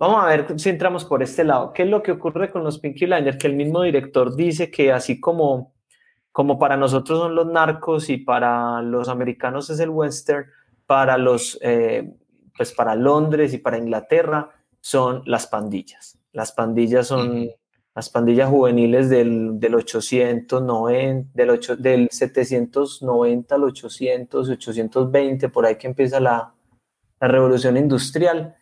[0.00, 2.78] vamos a ver si entramos por este lado, ¿qué es lo que ocurre con los
[2.78, 3.36] Pinky Blinders?
[3.36, 5.74] Que el mismo director dice que así como,
[6.32, 10.46] como para nosotros son los narcos y para los americanos es el western,
[10.86, 12.14] para los, eh,
[12.56, 16.18] pues para Londres y para Inglaterra son las pandillas.
[16.32, 17.50] Las pandillas son
[17.94, 25.76] las pandillas juveniles del, del 890, del, 8, del 790 al 800, 820, por ahí
[25.76, 26.54] que empieza la,
[27.20, 28.56] la revolución industrial,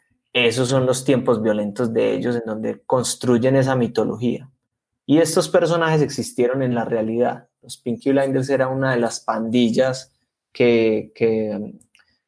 [0.47, 4.51] esos son los tiempos violentos de ellos en donde construyen esa mitología.
[5.07, 7.49] Y estos personajes existieron en la realidad.
[7.63, 10.15] Los Pinky Blinders era una de las pandillas
[10.53, 11.75] que, que,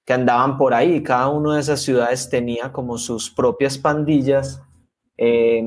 [0.09, 1.03] andaban por ahí.
[1.05, 4.61] Cada una de esas ciudades tenía como sus propias pandillas.
[5.17, 5.63] Eh,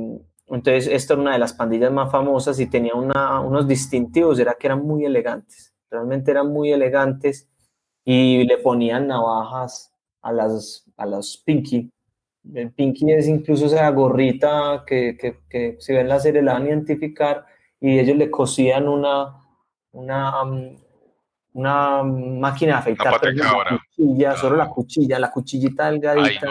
[0.47, 4.67] entonces, esta era una de las pandillas más famosas y tenía unos distintivos, era que
[4.67, 7.47] eran muy elegantes, realmente eran muy elegantes
[8.03, 11.92] y le ponían navajas a las a los Pinky.
[12.53, 16.63] El Pinky es incluso esa gorrita que, que, que si ven la serie la van
[16.63, 17.45] a identificar
[17.79, 19.43] y ellos le cosían una,
[19.91, 20.41] una,
[21.53, 26.47] una máquina de afeitar, cuchilla, solo la cuchilla, la cuchillita delgadita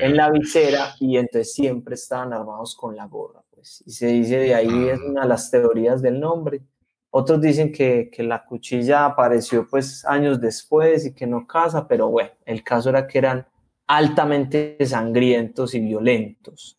[0.00, 3.82] en la visera y entonces siempre estaban armados con la gorra, pues.
[3.86, 6.62] Y se dice de ahí es una de las teorías del nombre.
[7.10, 12.08] Otros dicen que, que, la cuchilla apareció pues años después y que no casa, pero
[12.08, 13.46] bueno, el caso era que eran
[13.88, 16.78] altamente sangrientos y violentos.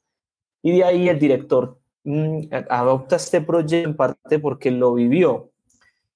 [0.62, 5.52] Y de ahí el director mm, adopta este proyecto en parte porque lo vivió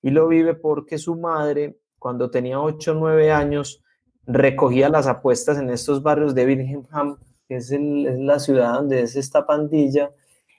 [0.01, 3.81] y lo vive porque su madre, cuando tenía 8 o 9 años,
[4.25, 7.17] recogía las apuestas en estos barrios de Birmingham,
[7.47, 10.11] que es, la ciudad donde es esta pandilla,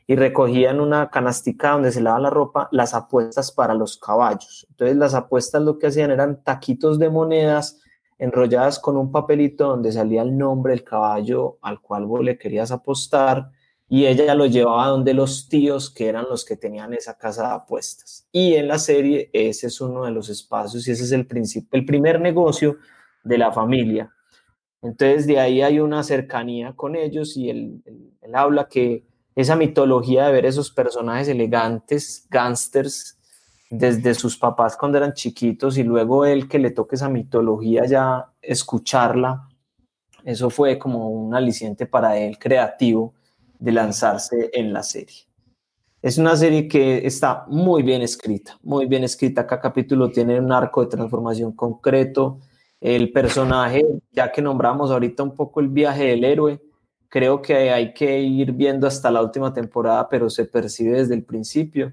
[0.06, 4.66] y recogían una canastica donde se lava la ropa, las apuestas para los caballos.
[4.70, 7.80] Entonces las apuestas lo que hacían eran taquitos de monedas
[8.18, 12.70] enrolladas con un papelito donde salía el nombre del caballo al cual vos le querías
[12.70, 13.50] apostar
[13.88, 17.54] y ella lo llevaba donde los tíos que eran los que tenían esa casa de
[17.54, 18.26] apuestas.
[18.32, 21.26] Y en la serie ese es uno de los espacios y ese es el,
[21.70, 22.78] el primer negocio
[23.22, 24.12] de la familia.
[24.84, 27.82] Entonces de ahí hay una cercanía con ellos y él,
[28.32, 33.18] habla que esa mitología de ver esos personajes elegantes, gángsters,
[33.78, 38.32] desde sus papás cuando eran chiquitos y luego él que le toque esa mitología ya
[38.40, 39.48] escucharla,
[40.24, 43.14] eso fue como un aliciente para él creativo
[43.58, 45.26] de lanzarse en la serie.
[46.00, 49.46] Es una serie que está muy bien escrita, muy bien escrita.
[49.46, 52.38] Cada capítulo tiene un arco de transformación concreto.
[52.80, 56.60] El personaje, ya que nombramos ahorita un poco el viaje del héroe,
[57.08, 61.24] creo que hay que ir viendo hasta la última temporada, pero se percibe desde el
[61.24, 61.92] principio.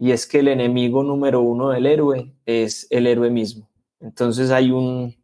[0.00, 3.68] Y es que el enemigo número uno del héroe es el héroe mismo.
[4.00, 5.14] Entonces hay un,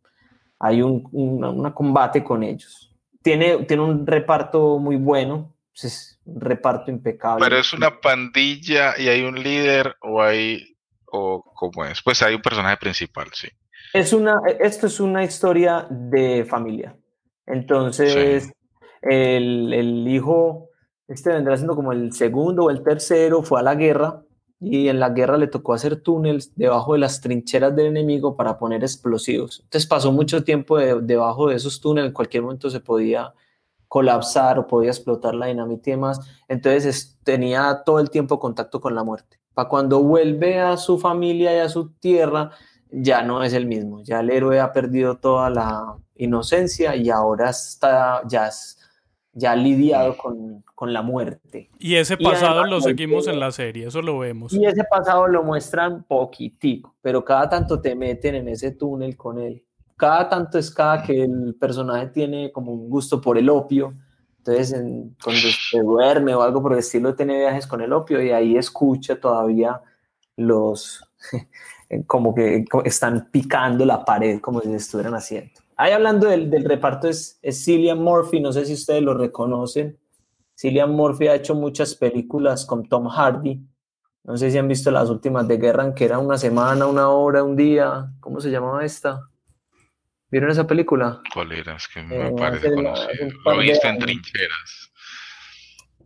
[0.59, 2.95] hay un, un combate con ellos.
[3.23, 7.43] Tiene, tiene un reparto muy bueno, pues, es un reparto impecable.
[7.43, 12.35] Pero es una pandilla y hay un líder o hay, o cómo es, pues hay
[12.35, 13.49] un personaje principal, sí.
[13.95, 16.95] Es una, esto es una historia de familia.
[17.47, 18.53] Entonces,
[19.01, 20.69] el, el, hijo
[21.09, 24.26] Este vendrá siendo como el segundo o el tercero, fue a la guerra
[24.61, 28.59] y en la guerra le tocó hacer túneles debajo de las trincheras del enemigo para
[28.59, 29.61] poner explosivos.
[29.65, 33.35] Entonces pasó mucho tiempo debajo de esos túneles, en cualquier momento se podía
[33.89, 36.21] colapsar o podía explotar la dinamita y demás.
[36.49, 39.39] Entonces tenía todo el tiempo contacto con la muerte.
[39.55, 42.51] Para cuando vuelve a su familia y a su tierra,
[42.91, 44.03] ya no es el mismo.
[44.03, 48.51] Ya el héroe ha perdido toda la inocencia y ahora está ya,
[49.37, 51.71] ya lidiado con, con la muerte.
[51.79, 54.53] Y ese pasado lo seguimos en la serie, eso lo vemos.
[54.55, 59.39] Y ese pasado lo muestran poquitico, pero cada tanto te meten en ese túnel con
[59.39, 59.63] él.
[59.97, 63.93] Cada tanto es cada que el personaje tiene como un gusto por el opio.
[64.39, 64.73] Entonces,
[65.23, 68.57] cuando se duerme o algo por el estilo, tiene viajes con el opio y ahí
[68.57, 69.83] escucha todavía
[70.37, 71.05] los,
[72.07, 75.66] como que están picando la pared como si estuvieran haciendo.
[75.77, 79.99] Ahí hablando del, del reparto es, es Cillian Murphy, no sé si ustedes lo reconocen
[80.57, 83.61] Cillian Murphy ha hecho muchas películas con Tom Hardy.
[84.25, 87.45] No sé si han visto las últimas de Guerra, que era una semana, una hora,
[87.45, 88.07] un día.
[88.21, 89.21] ¿Cómo se llamaba esta?
[90.31, 91.21] ¿Vieron esa película?
[91.33, 91.77] ¿Cuál era?
[91.77, 93.29] Es que me eh, parece conocido.
[93.45, 94.93] Lo viste en trincheras.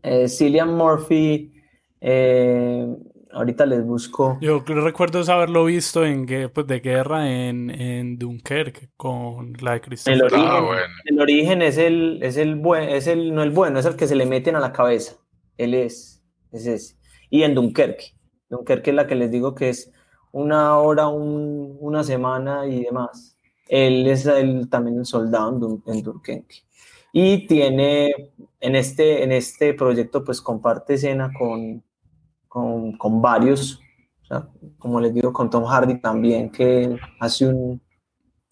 [0.03, 1.55] Eh, Cillian Murphy
[2.01, 2.87] eh,
[3.33, 4.39] ahorita les busco.
[4.41, 10.15] Yo recuerdo haberlo visto en pues, de guerra en, en Dunkerque con la de Christopher.
[10.15, 13.79] El origen, ah, el origen es el, es el buen, es el, no el bueno,
[13.79, 15.17] es el que se le meten a la cabeza.
[15.57, 16.23] Él es,
[16.53, 16.97] es ese.
[17.29, 18.15] Y en Dunkerque.
[18.49, 19.93] Dunkerque es la que les digo que es
[20.33, 23.37] una hora, un, una semana y demás.
[23.69, 26.65] Él es el, también el soldado en, Dunkerque.
[27.13, 31.83] Y tiene, en este, en este proyecto, pues comparte escena con,
[32.51, 33.81] con, con varios,
[34.77, 37.81] como les digo, con Tom Hardy también, que hace un,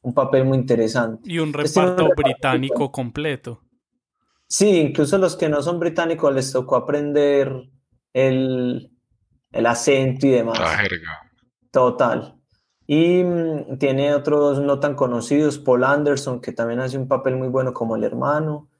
[0.03, 1.29] un papel muy interesante.
[1.31, 3.61] Y un reparto británico completo.
[4.47, 7.53] Sí, incluso los que no son británicos les tocó aprender
[8.13, 8.93] el,
[9.51, 10.61] el acento y demás.
[10.61, 11.33] La jerga.
[11.73, 12.37] Total.
[12.87, 17.49] Y mm, tiene otros no tan conocidos, Paul Anderson, que también hace un papel muy
[17.49, 18.71] bueno como el hermano.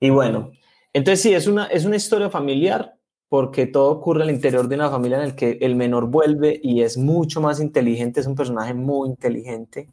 [0.00, 0.52] Y bueno,
[0.94, 2.94] entonces sí, es una, es una historia familiar
[3.28, 6.82] porque todo ocurre al interior de una familia en la que el menor vuelve y
[6.82, 9.88] es mucho más inteligente, es un personaje muy inteligente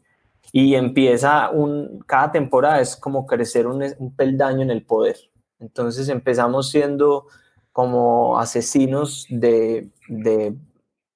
[0.52, 5.18] y empieza un, cada temporada es como crecer un, un peldaño en el poder.
[5.60, 7.28] Entonces empezamos siendo
[7.72, 10.56] como asesinos de, de,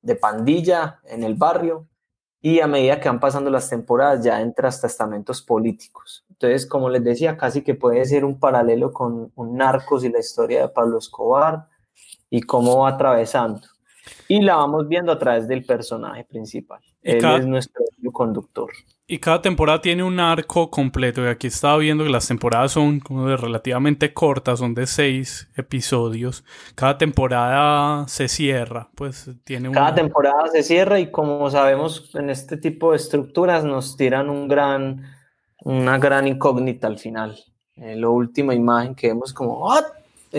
[0.02, 1.88] de, pandilla en el barrio
[2.42, 6.24] y a medida que van pasando las temporadas ya entra hasta estamentos políticos.
[6.30, 10.20] Entonces, como les decía, casi que puede ser un paralelo con un Narcos y la
[10.20, 11.68] historia de Pablo Escobar
[12.36, 13.62] y cómo va atravesando.
[14.28, 16.82] Y la vamos viendo a través del personaje principal.
[17.02, 18.72] Él es nuestro conductor.
[19.08, 21.24] Y cada temporada tiene un arco completo.
[21.24, 25.48] Y aquí estaba viendo que las temporadas son como de relativamente cortas, son de seis
[25.56, 26.44] episodios.
[26.74, 32.58] Cada temporada se cierra, pues tiene Cada temporada se cierra y como sabemos en este
[32.58, 35.04] tipo de estructuras nos tiran un gran,
[35.64, 37.38] una gran incógnita al final.
[37.78, 39.72] Eh, la última imagen que vemos como,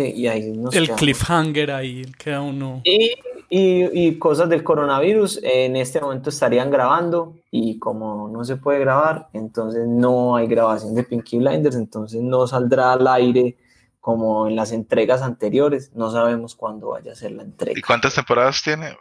[0.05, 2.82] y ahí el cliffhanger ahí queda uno.
[2.84, 3.12] Y,
[3.49, 8.80] y, y, cosas del coronavirus en este momento estarían grabando y como no se puede
[8.80, 13.57] grabar, entonces no hay grabación de Pinky Blinders, entonces no saldrá al aire
[14.01, 15.92] como en las entregas anteriores.
[15.94, 17.78] No sabemos cuándo vaya a ser la entrega.
[17.78, 18.97] ¿Y cuántas temporadas tiene?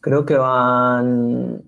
[0.00, 1.62] Creo que van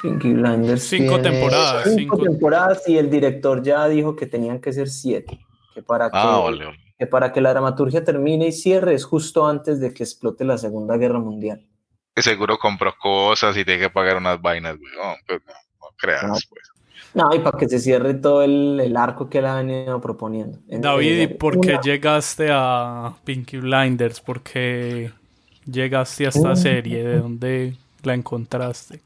[0.00, 0.82] Pinky Blinders.
[0.82, 1.92] Cinco temporadas.
[1.94, 5.38] Cinco, temporadas y el director ya dijo que tenían que ser siete
[5.78, 6.50] que para, ah,
[6.98, 10.58] que, para que la dramaturgia termine y cierre es justo antes de que explote la
[10.58, 11.64] Segunda Guerra Mundial.
[12.16, 16.32] Que seguro compró cosas y tiene que pagar unas vainas, pues, no, creas, no.
[16.32, 16.68] pues.
[17.14, 20.58] No, y para que se cierre todo el, el arco que él ha venido proponiendo.
[20.66, 24.20] David, ¿y por qué llegaste a Pinky Blinders?
[24.20, 25.12] ¿Por qué
[25.64, 27.04] llegaste a esta serie?
[27.04, 29.00] ¿De dónde la encontraste?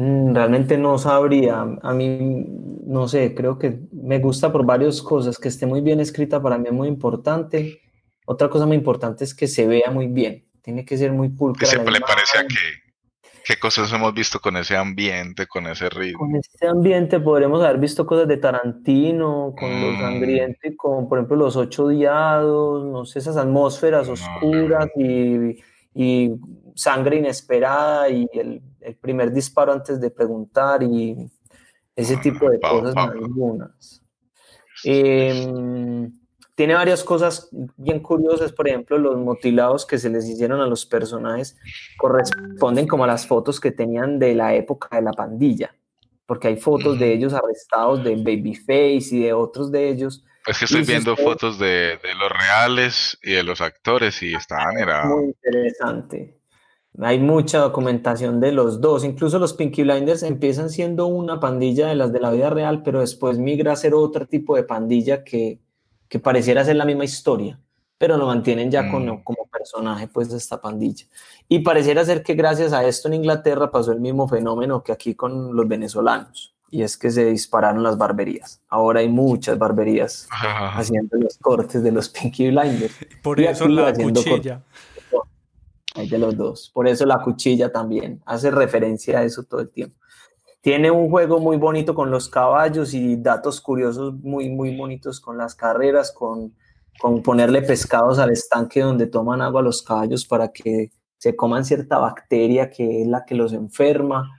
[0.00, 1.60] Mm, realmente no sabría.
[1.60, 2.46] A mí,
[2.86, 5.38] no sé, creo que me gusta por varias cosas.
[5.38, 7.82] Que esté muy bien escrita para mí es muy importante.
[8.24, 10.46] Otra cosa muy importante es que se vea muy bien.
[10.62, 11.68] Tiene que ser muy pulcra.
[11.68, 12.90] ¿Qué le parece a qué?
[13.44, 16.20] ¿Qué cosas hemos visto con ese ambiente, con ese ritmo?
[16.20, 20.00] Con ese ambiente podremos haber visto cosas de Tarantino, con los mm.
[20.00, 25.58] sangrientos, con por ejemplo los ocho diados, no sé, esas atmósferas oscuras y,
[25.94, 26.30] y
[26.74, 31.30] sangre inesperada y el el primer disparo antes de preguntar y
[31.94, 34.02] ese tipo de cosas algunas.
[34.84, 36.10] Em,
[36.54, 40.86] tiene varias cosas bien curiosas, por ejemplo, los mutilados que se les hicieron a los
[40.86, 41.56] personajes
[41.98, 45.74] corresponden como a las fotos que tenían de la época de la pandilla,
[46.26, 50.24] porque hay fotos de ellos arrestados de Babyface y de otros de ellos.
[50.46, 55.04] Es que estoy viendo fotos de, los reales y de los actores y están, era...
[55.04, 56.39] Muy interesante.
[56.98, 59.04] Hay mucha documentación de los dos.
[59.04, 63.00] Incluso los Pinky Blinders empiezan siendo una pandilla de las de la vida real, pero
[63.00, 65.60] después migra a ser otro tipo de pandilla que,
[66.08, 67.60] que pareciera ser la misma historia,
[67.96, 69.24] pero lo mantienen ya como, mm.
[69.24, 71.06] como personaje pues de esta pandilla.
[71.48, 75.14] Y pareciera ser que gracias a esto en Inglaterra pasó el mismo fenómeno que aquí
[75.14, 78.62] con los venezolanos y es que se dispararon las barberías.
[78.68, 82.94] Ahora hay muchas barberías haciendo los cortes de los Pinky Blinders.
[83.22, 84.62] Por eso la cuchilla.
[85.94, 86.70] Hay de los dos.
[86.72, 89.96] Por eso la cuchilla también hace referencia a eso todo el tiempo.
[90.60, 95.38] Tiene un juego muy bonito con los caballos y datos curiosos muy, muy bonitos con
[95.38, 96.54] las carreras, con,
[96.98, 101.98] con ponerle pescados al estanque donde toman agua los caballos para que se coman cierta
[101.98, 104.30] bacteria que es la que los enferma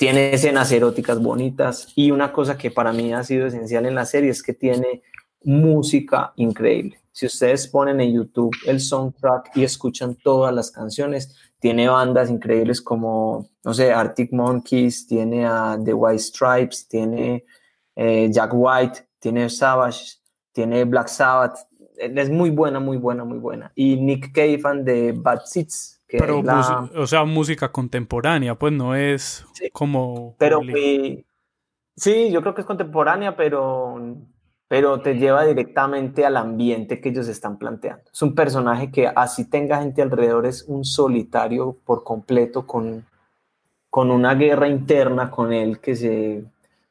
[0.00, 4.06] tiene escenas eróticas bonitas y una cosa que para mí ha sido esencial en la
[4.06, 5.02] serie es que tiene
[5.42, 6.99] música increíble.
[7.12, 12.80] Si ustedes ponen en YouTube el soundtrack y escuchan todas las canciones, tiene bandas increíbles
[12.80, 17.44] como, no sé, Arctic Monkeys, tiene a The White Stripes, tiene
[17.96, 20.18] eh, Jack White, tiene Savage,
[20.52, 21.58] tiene Black Sabbath.
[21.96, 23.72] Es muy buena, muy buena, muy buena.
[23.74, 26.42] Y Nick Cave de Bad Seeds, pero,
[26.96, 30.34] o sea, música contemporánea, pues no es como...
[30.38, 30.60] Pero
[31.96, 34.16] sí, yo creo que es contemporánea, pero,
[34.70, 38.04] pero te lleva directamente al ambiente que ellos están planteando.
[38.12, 43.04] Es un personaje que así tenga gente alrededor, es un solitario por completo con,
[43.90, 46.44] con una guerra interna con él que se,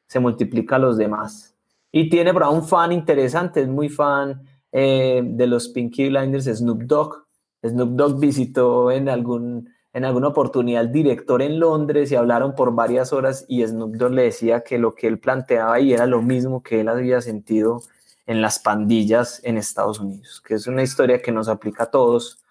[0.05, 1.55] se multiplica a los demás.
[1.89, 4.41] Y tiene para un fan interesante, es muy fan
[4.73, 7.23] eh, de los Pinky Blinders, Snoop Dogg,
[7.65, 12.74] Snoop Dogg visitó en, algún, en alguna oportunidad al director en Londres y hablaron por
[12.74, 16.22] varias horas y Snoop Dogg le decía que lo que él planteaba ahí era lo
[16.22, 17.82] mismo que él había sentido
[18.28, 22.44] en las pandillas en Estados Unidos, que es una historia que nos aplica a todos,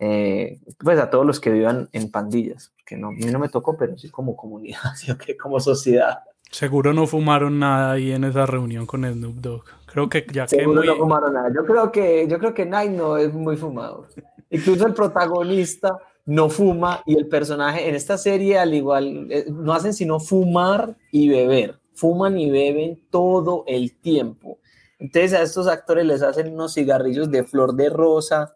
[0.00, 3.48] eh, pues a todos los que vivan en pandillas, que no, a mí no me
[3.48, 5.12] tocó, pero sí como comunidad, ¿sí?
[5.36, 6.24] como sociedad.
[6.50, 9.64] Seguro no fumaron nada ahí en esa reunión con Snoop Dogg.
[9.86, 10.84] Creo que ya que muy...
[10.84, 11.48] no fumaron nada.
[11.54, 14.08] Yo creo que yo creo que Nike no es muy fumado.
[14.50, 15.96] Incluso el protagonista
[16.30, 20.96] no fuma y el personaje en esta serie al igual eh, no hacen sino fumar
[21.10, 21.80] y beber.
[21.92, 24.60] Fuman y beben todo el tiempo.
[25.00, 28.54] Entonces a estos actores les hacen unos cigarrillos de flor de rosa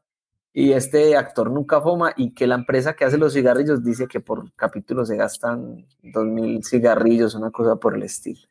[0.53, 4.21] y este actor nunca fuma y que la empresa que hace los cigarrillos dice que
[4.21, 8.47] por capítulo se gastan dos mil cigarrillos, una cosa por el estilo.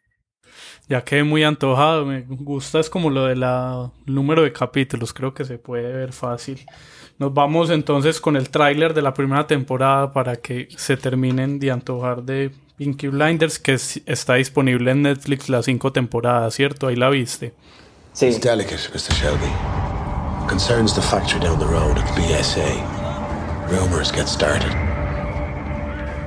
[0.90, 3.44] Ya quedé muy antojado, me gusta es como lo del
[4.06, 6.66] número de capítulos, creo que se puede ver fácil.
[7.20, 11.72] Nos vamos entonces con el tráiler de la primera temporada para que se terminen de
[11.72, 16.88] antojar de Pinky Blinders, que está disponible en Netflix las cinco temporadas, ¿cierto?
[16.88, 17.54] Ahí la viste.
[18.12, 18.28] Sí.
[18.28, 19.14] It's delicate, Mr.
[19.14, 19.52] Shelby.
[20.50, 23.72] Concerns the factory down the road at BSA.
[23.72, 24.72] Rumors get started.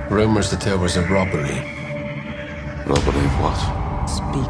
[0.09, 1.61] Rumors that there was a robbery.
[2.87, 3.86] Robbery of what?
[4.07, 4.47] Speak.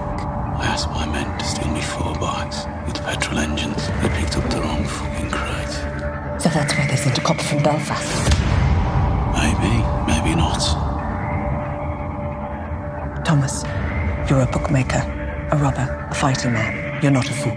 [0.59, 3.89] I asked my men to steal me four bikes with petrol engines.
[4.03, 5.73] They picked up the wrong fucking crate.
[6.41, 8.33] So that's why they sent a cop from Belfast.
[9.33, 10.61] Maybe, maybe not.
[13.25, 13.65] Thomas,
[14.29, 15.01] you're a bookmaker,
[15.51, 17.03] a robber, a fighting man.
[17.03, 17.57] You're not a fool.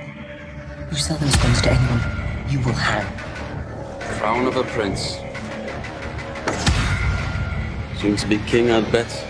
[0.89, 2.02] You sell those guns to anyone,
[2.50, 3.06] you will hang.
[4.18, 5.20] Crown of a prince.
[8.00, 9.28] Soon to be king, I'd bet.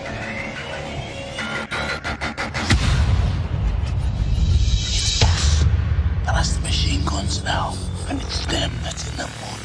[7.40, 7.74] Machine now.
[8.08, 9.60] And it's them that's in the mud.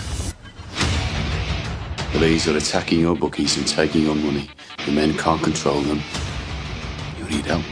[2.12, 4.50] Police are attacking your bookies and taking your money.
[4.86, 6.02] The men can't control them.
[7.18, 7.64] You need help.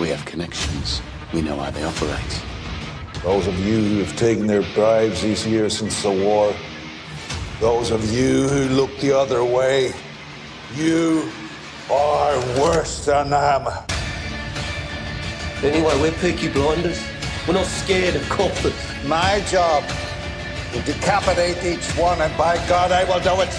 [0.00, 1.02] We have connections.
[1.32, 2.42] We know how they operate.
[3.22, 6.54] Those of you who have taken their bribes these years since the war,
[7.60, 9.92] those of you who look the other way,
[10.74, 11.30] you
[11.90, 13.66] are worse than them.
[15.62, 17.13] Anyway, we're Peaky Blinders.
[17.46, 19.06] We're not scared of.
[19.06, 19.84] My job
[20.72, 23.50] will decapitate each one, and by God, I will do it.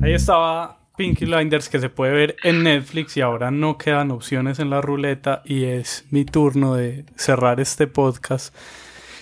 [0.00, 4.58] Ahí estaba Pinky Blinders que se puede ver en Netflix y ahora no quedan opciones
[4.58, 8.56] en la ruleta y es mi turno de cerrar este podcast.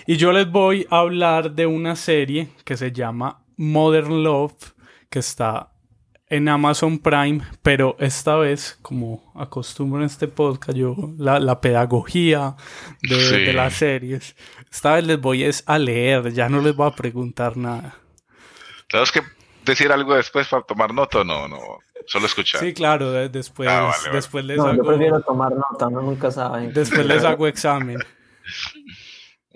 [0.06, 4.72] Y yo les voy a hablar de una serie que se llama Modern Love
[5.10, 5.72] que está
[6.30, 12.56] en Amazon Prime, pero esta vez, como acostumbro en este podcast, yo la, pedagogía
[13.02, 14.36] de, las series,
[14.70, 17.96] esta vez les voy a leer, ya no les voy a preguntar nada.
[18.90, 19.22] Sabes que
[19.64, 21.48] decir algo después para tomar nota o no?
[21.48, 21.58] No,
[22.06, 22.60] solo escuchar.
[22.60, 26.72] Sí, claro, después, ah, después les no, Yo prefiero tomar nota, no nunca saben.
[26.72, 27.98] Después les hago examen.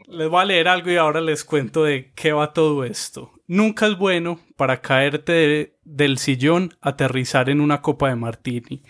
[0.08, 3.32] Les voy a leer algo y ahora les cuento de qué va todo esto.
[3.52, 8.82] Nunca es bueno para caerte del sillón aterrizar en una copa de martini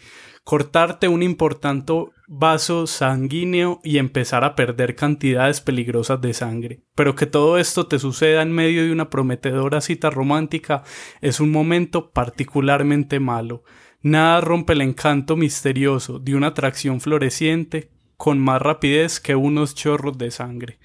[0.44, 1.92] cortarte un importante
[2.28, 6.82] vaso sanguíneo y empezar a perder cantidades peligrosas de sangre.
[6.94, 10.84] Pero que todo esto te suceda en medio de una prometedora cita romántica
[11.20, 13.64] es un momento particularmente malo.
[14.00, 20.16] Nada rompe el encanto misterioso de una atracción floreciente con más rapidez que unos chorros
[20.16, 20.78] de sangre.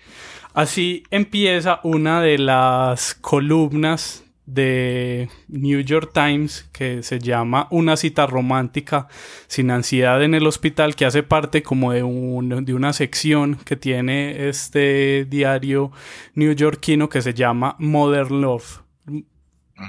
[0.57, 8.25] Así empieza una de las columnas de New York Times que se llama Una cita
[8.25, 9.07] romántica
[9.45, 13.75] sin ansiedad en el hospital que hace parte como de, un, de una sección que
[13.75, 15.91] tiene este diario
[16.33, 18.86] newyorkino que se llama Modern Love.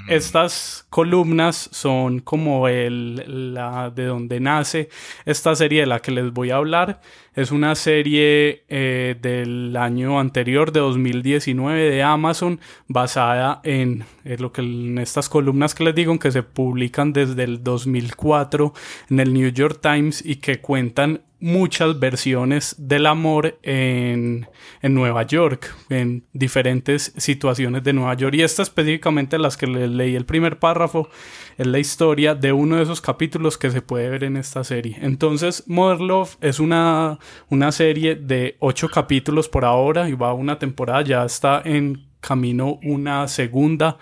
[0.07, 4.89] Estas columnas son como el, la de donde nace
[5.25, 7.01] esta serie de la que les voy a hablar.
[7.33, 14.61] Es una serie eh, del año anterior, de 2019, de Amazon, basada en, lo que,
[14.61, 18.73] en estas columnas que les digo, que se publican desde el 2004
[19.09, 24.47] en el New York Times y que cuentan muchas versiones del amor en,
[24.81, 28.35] en, Nueva York, en diferentes situaciones de Nueva York.
[28.35, 31.09] Y esta específicamente las que le leí el primer párrafo
[31.57, 34.97] es la historia de uno de esos capítulos que se puede ver en esta serie.
[35.01, 37.19] Entonces, Mother Love es una,
[37.49, 42.79] una serie de ocho capítulos por ahora y va una temporada, ya está en camino
[42.83, 43.97] una segunda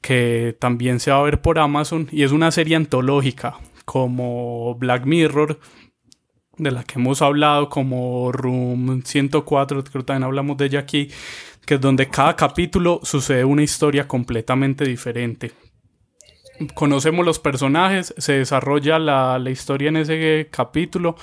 [0.00, 5.06] que también se va a ver por Amazon y es una serie antológica como Black
[5.06, 5.58] Mirror
[6.56, 11.10] de la que hemos hablado como Room 104, creo que también hablamos de ella aquí,
[11.66, 15.52] que es donde cada capítulo sucede una historia completamente diferente.
[16.74, 21.16] Conocemos los personajes, se desarrolla la, la historia en ese capítulo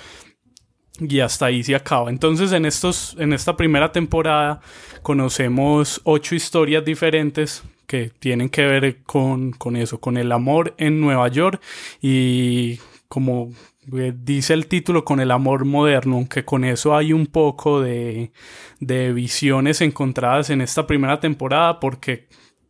[1.00, 2.10] y hasta ahí se acaba.
[2.10, 4.60] Entonces en, estos, en esta primera temporada
[5.02, 11.02] conocemos ocho historias diferentes que tienen que ver con, con eso, con el amor en
[11.02, 11.62] Nueva York
[12.02, 13.52] y como
[13.92, 18.32] dice el título con el amor moderno, aunque con eso hay un poco de,
[18.80, 22.28] de visiones encontradas en esta primera temporada, porque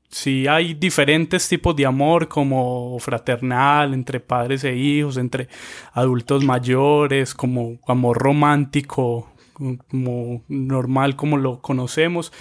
[0.10, 5.48] si hay diferentes tipos de amor, como fraternal, entre padres e hijos, entre
[5.94, 12.34] adultos mayores, como amor romántico, como normal, como lo conocemos,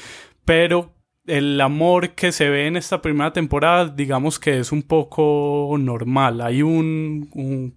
[0.45, 0.93] pero
[1.26, 6.41] el amor que se ve en esta primera temporada, digamos que es un poco normal.
[6.41, 7.74] Hay un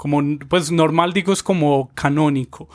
[0.00, 2.70] como pues normal digo es como canónico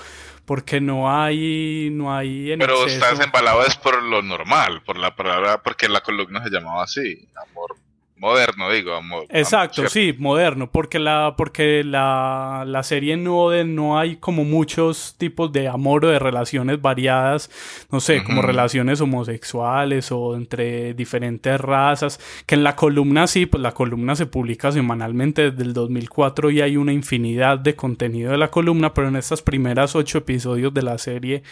[0.46, 5.64] porque no hay no hay pero estás embalado es por lo normal por la palabra
[5.64, 7.78] porque la columna se llamaba así amor
[8.18, 8.94] Moderno, digo.
[9.30, 15.16] Exacto, sí, moderno, porque la, porque la, la serie no, de, no hay como muchos
[15.18, 17.52] tipos de amor o de relaciones variadas,
[17.92, 23.62] no sé, como relaciones homosexuales o entre diferentes razas, que en la columna sí, pues
[23.62, 28.38] la columna se publica semanalmente desde el 2004 y hay una infinidad de contenido de
[28.38, 31.44] la columna, pero en estas primeras ocho episodios de la serie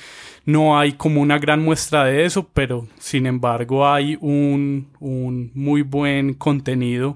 [0.46, 5.82] no hay como una gran muestra de eso, pero sin embargo hay un, un muy
[5.82, 7.16] buen contenido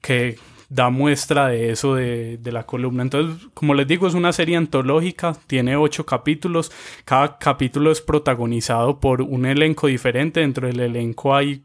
[0.00, 0.36] que
[0.70, 3.02] da muestra de eso de, la columna.
[3.02, 6.72] Entonces, como les digo, es una serie antológica, tiene ocho capítulos,
[7.04, 11.64] cada capítulo es protagonizado por un elenco diferente, dentro del elenco hay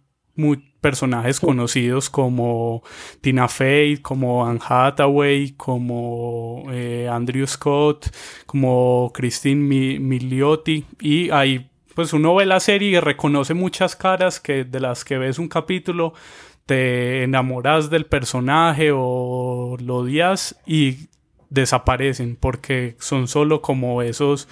[0.82, 2.84] personajes conocidos como
[3.22, 8.16] Tina Fey, como Anne Hathaway, como eh, Andrew Scott,
[8.46, 14.66] como Christine Milioti y hay pues uno ve la serie y reconoce muchas caras que
[14.66, 16.14] de las que ves un capítulo
[16.66, 21.08] te enamoras del personaje o lo odias y
[21.50, 24.48] desaparecen porque son solo como esos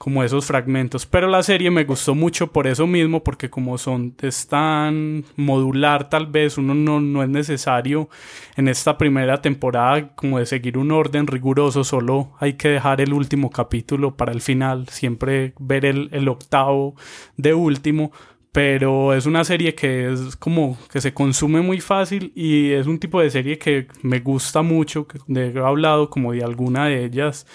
[0.00, 1.04] como esos fragmentos.
[1.04, 4.16] Pero la serie me gustó mucho por eso mismo porque como son
[4.48, 8.08] tan modular tal vez uno no, no es necesario
[8.56, 13.12] en esta primera temporada como de seguir un orden riguroso solo hay que dejar el
[13.12, 16.94] último capítulo para el final siempre ver el, el octavo
[17.36, 18.10] de último
[18.52, 22.98] pero es una serie que es como que se consume muy fácil y es un
[22.98, 27.46] tipo de serie que me gusta mucho, que he hablado como de alguna de ellas,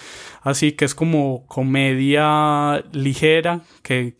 [0.42, 4.16] así que es como comedia ligera que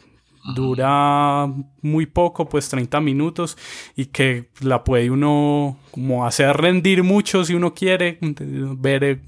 [0.54, 1.52] dura
[1.82, 3.58] muy poco, pues 30 minutos
[3.96, 9.22] y que la puede uno como hacer rendir mucho si uno quiere ver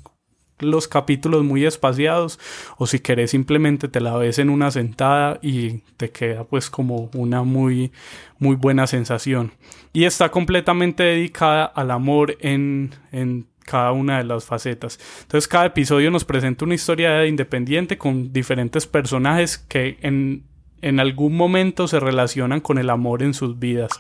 [0.60, 2.40] los capítulos muy espaciados
[2.78, 7.10] o si querés simplemente te la ves en una sentada y te queda pues como
[7.14, 7.92] una muy
[8.40, 9.52] muy buena sensación
[9.94, 15.00] y está completamente dedicada al amor en, en cada una de las facetas.
[15.24, 20.44] Entonces cada episodio nos presenta una historia independiente con diferentes personajes que en
[20.82, 23.92] en algún momento se relacionan con el amor en sus vidas.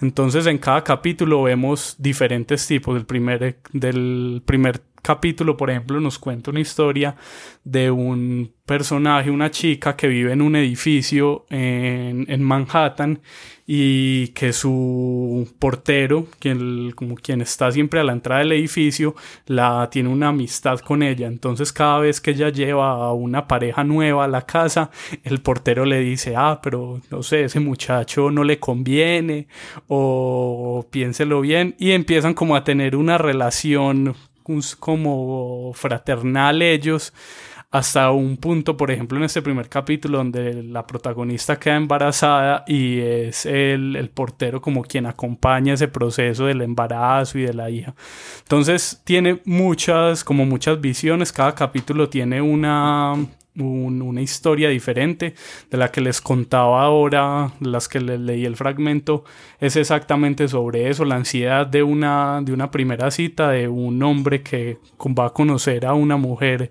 [0.00, 2.96] Entonces en cada capítulo vemos diferentes tipos.
[2.96, 7.14] El primer, del primer capítulo, por ejemplo, nos cuenta una historia
[7.62, 13.20] de un personaje, una chica que vive en un edificio en, en Manhattan
[13.66, 19.14] y que su portero, quien, como quien está siempre a la entrada del edificio,
[19.46, 21.26] la tiene una amistad con ella.
[21.26, 24.90] Entonces cada vez que ella lleva a una pareja nueva a la casa,
[25.22, 29.48] el portero le dice, ah, pero no sé, ese muchacho no le conviene
[29.86, 34.14] o piénselo bien y empiezan como a tener una relación
[34.78, 37.12] como fraternal ellos
[37.74, 43.00] hasta un punto, por ejemplo, en este primer capítulo donde la protagonista queda embarazada y
[43.00, 47.96] es el, el, portero como quien acompaña ese proceso del embarazo y de la hija.
[48.42, 53.14] Entonces tiene muchas, como muchas visiones, cada capítulo tiene una,
[53.56, 55.34] una historia diferente
[55.70, 59.24] de la que les contaba ahora, las que les leí el fragmento,
[59.60, 64.42] es exactamente sobre eso, la ansiedad de una, de una primera cita de un hombre
[64.42, 64.78] que
[65.18, 66.70] va a conocer a una mujer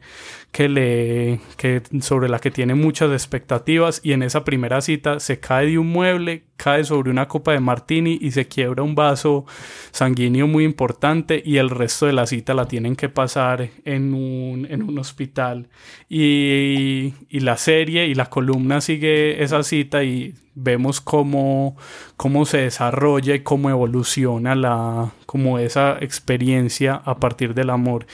[0.53, 5.39] que le que sobre la que tiene muchas expectativas y en esa primera cita se
[5.39, 9.45] cae de un mueble, cae sobre una copa de martini y se quiebra un vaso
[9.91, 14.67] sanguíneo muy importante y el resto de la cita la tienen que pasar en un,
[14.69, 15.69] en un hospital.
[16.07, 21.75] Y, y la serie y la columna sigue esa cita y vemos cómo,
[22.15, 28.05] cómo se desarrolla y cómo evoluciona la, como esa experiencia a partir del amor.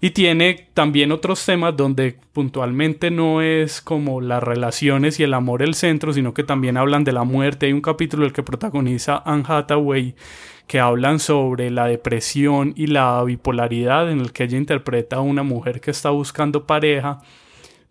[0.00, 5.62] Y tiene también otros temas donde puntualmente no es como las relaciones y el amor
[5.62, 7.66] el centro, sino que también hablan de la muerte.
[7.66, 10.16] Hay un capítulo el que protagoniza Anne Hathaway
[10.66, 15.44] que hablan sobre la depresión y la bipolaridad en el que ella interpreta a una
[15.44, 17.20] mujer que está buscando pareja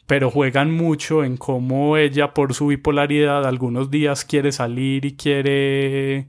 [0.08, 6.28] pero juegan mucho en cómo ella por su bipolaridad algunos días quiere salir y quiere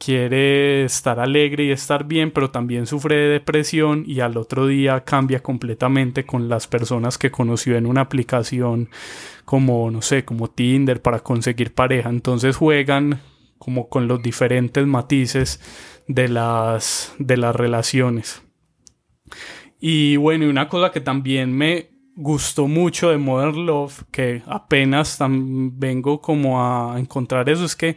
[0.00, 5.04] quiere estar alegre y estar bien, pero también sufre de depresión y al otro día
[5.04, 8.88] cambia completamente con las personas que conoció en una aplicación
[9.44, 12.08] como no sé, como Tinder para conseguir pareja.
[12.08, 13.20] Entonces juegan
[13.58, 15.60] como con los diferentes matices
[16.08, 18.42] de las de las relaciones.
[19.80, 25.18] Y bueno, y una cosa que también me gustó mucho de Modern Love, que apenas
[25.28, 27.96] vengo como a encontrar eso, es que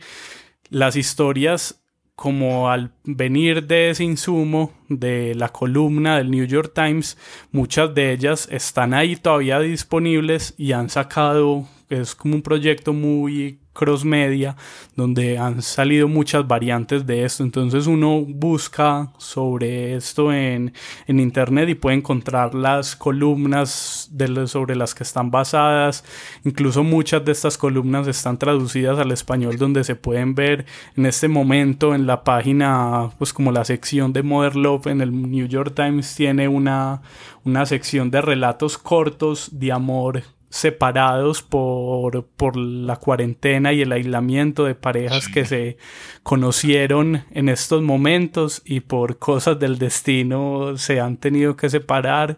[0.70, 1.83] las historias
[2.16, 7.18] como al venir de ese insumo de la columna del New York Times,
[7.52, 13.60] muchas de ellas están ahí todavía disponibles y han sacado, es como un proyecto muy
[13.74, 14.56] cross media
[14.96, 17.44] donde han salido muchas variantes de esto.
[17.44, 20.74] Entonces uno busca sobre esto en,
[21.08, 24.10] en internet y puede encontrar las columnas
[24.46, 26.04] sobre las que están basadas.
[26.44, 30.66] Incluso muchas de estas columnas están traducidas al español donde se pueden ver
[30.96, 35.32] en este momento en la página pues como la sección de Modern Love en el
[35.32, 37.02] New York Times tiene una,
[37.44, 40.24] una sección de relatos cortos de amor
[40.54, 45.78] separados por, por la cuarentena y el aislamiento de parejas que se
[46.22, 52.38] conocieron en estos momentos y por cosas del destino se han tenido que separar.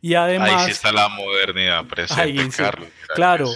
[0.00, 0.52] Y además...
[0.52, 2.88] Ahí sí está la modernidad presente, Carlos.
[3.14, 3.50] Claro.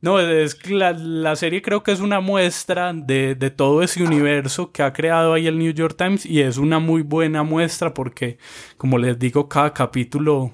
[0.00, 4.72] No, es la, la, serie creo que es una muestra de, de, todo ese universo
[4.72, 8.38] que ha creado ahí el New York Times y es una muy buena muestra porque,
[8.76, 10.52] como les digo, cada capítulo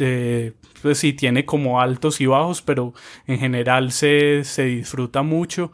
[0.00, 0.54] eh,
[0.84, 2.92] pues sí tiene como altos y bajos, pero
[3.26, 5.72] en general se, disfruta mucho.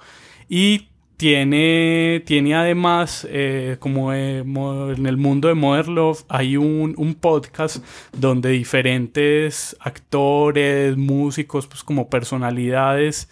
[0.48, 0.86] Y
[1.16, 7.84] tiene, tiene además, eh, como en el mundo de Modern Love, hay un, un, podcast
[8.16, 13.28] donde diferentes actores, músicos, pues como personalidades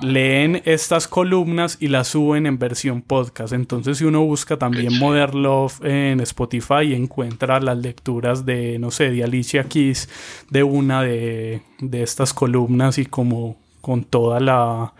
[0.00, 3.52] leen estas columnas y las suben en versión podcast.
[3.52, 9.10] Entonces, si uno busca también Modern Love en Spotify, encuentra las lecturas de, no sé,
[9.10, 10.08] de Alicia Keys,
[10.50, 14.94] de una de, de estas columnas y como con toda la.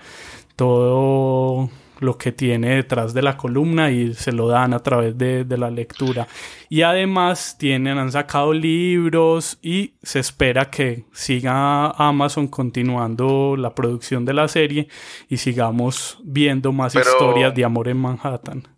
[0.55, 1.71] todo
[2.01, 5.71] lo que tiene detrás de la columna y se lo dan a través de, la
[5.71, 6.29] lectura.
[6.69, 14.25] Y además tienen, han sacado libros y se espera que siga Amazon continuando la producción
[14.25, 14.89] de la serie
[15.29, 18.69] y sigamos viendo más historias de amor en Manhattan.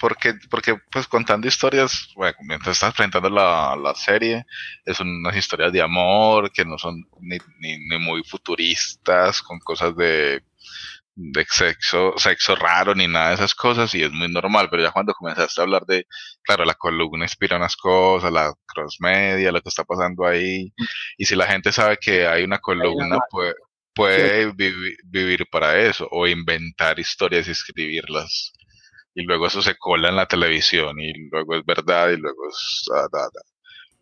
[0.00, 4.46] porque, porque pues contando historias, bueno, mientras estás presentando la, la serie,
[4.84, 9.96] es unas historias de amor que no son ni, ni, ni muy futuristas, con cosas
[9.96, 10.42] de
[11.14, 14.92] de sexo, sexo raro ni nada de esas cosas y es muy normal, pero ya
[14.92, 16.06] cuando comenzaste a hablar de,
[16.42, 20.72] claro, la columna inspira unas cosas, la cross media, lo que está pasando ahí,
[21.18, 23.54] y si la gente sabe que hay una columna, puede,
[23.94, 24.52] puede
[25.04, 28.52] vivir para eso, o inventar historias y escribirlas,
[29.14, 32.86] y luego eso se cola en la televisión, y luego es verdad, y luego es...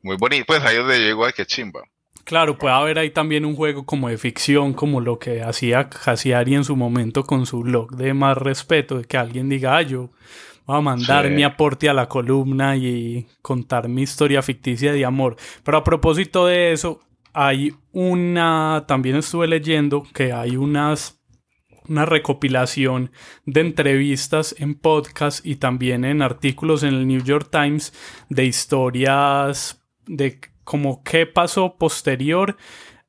[0.03, 1.83] muy bonito, pues ahí donde llego, ay, qué chimba.
[2.25, 6.55] Claro, puede haber ahí también un juego como de ficción, como lo que hacía Hasiari
[6.55, 10.11] en su momento con su blog de más respeto, de que alguien diga, ah, yo
[10.67, 15.37] voy a mandar mi aporte a la columna y contar mi historia ficticia de amor.
[15.65, 17.01] Pero a propósito de eso,
[17.33, 21.21] hay una, también estuve leyendo que hay unas
[21.89, 23.11] una recopilación
[23.47, 27.93] de entrevistas en podcast y también en artículos en el New York Times
[28.29, 30.41] de historias de
[30.71, 32.57] como qué pasó posterior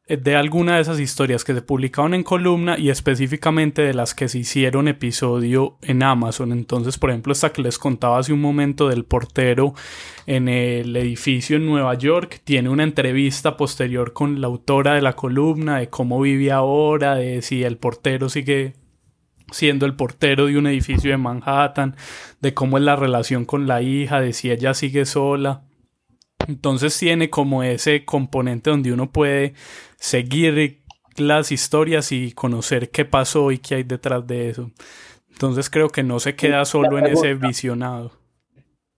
[0.08, 4.16] eh, de alguna de esas historias que se publicaron en columna y específicamente de las
[4.16, 6.54] que se hicieron episodio en Amazon.
[6.54, 9.76] Entonces, por ejemplo, esta que les contaba hace un momento del portero
[10.26, 15.14] en el edificio en Nueva York, tiene una entrevista posterior con la autora de la
[15.14, 18.74] columna de cómo vive ahora, de si el portero sigue
[19.52, 21.96] siendo el portero de un edificio de Manhattan,
[22.40, 25.62] de cómo es la relación con la hija, de si ella sigue sola.
[26.52, 29.54] Entonces tiene como ese componente donde uno puede
[29.98, 30.82] seguir
[31.16, 34.70] las historias y conocer qué pasó y qué hay detrás de eso.
[35.32, 38.12] Entonces creo que no se queda solo en ese visionado.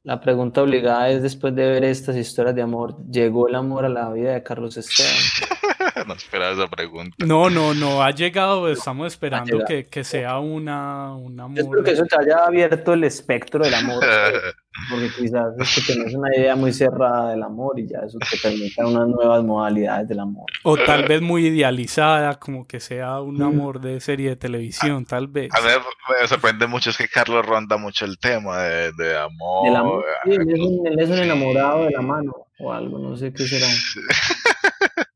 [0.03, 3.89] La pregunta obligada es después de ver estas historias de amor, ¿llegó el amor a
[3.89, 5.13] la vida de Carlos Esteban?
[6.07, 7.15] no esperaba esa pregunta.
[7.19, 11.59] No, no, no, ha llegado, estamos esperando que, que, sea una, un amor.
[11.59, 14.03] espero que eso te haya abierto el espectro del amor,
[14.89, 18.37] porque quizás es que tenés una idea muy cerrada del amor y ya eso te
[18.37, 20.45] permite unas nuevas modalidades del amor.
[20.63, 25.27] O tal vez muy idealizada, como que sea un amor de serie de televisión, tal
[25.27, 25.49] vez.
[25.53, 25.79] A ver,
[26.21, 29.65] me sorprende mucho es que Carlos ronda mucho el tema de, de amor.
[29.65, 32.97] Del amor, sí, él es, un, él es un enamorado de la mano o algo,
[32.97, 33.67] no sé qué será.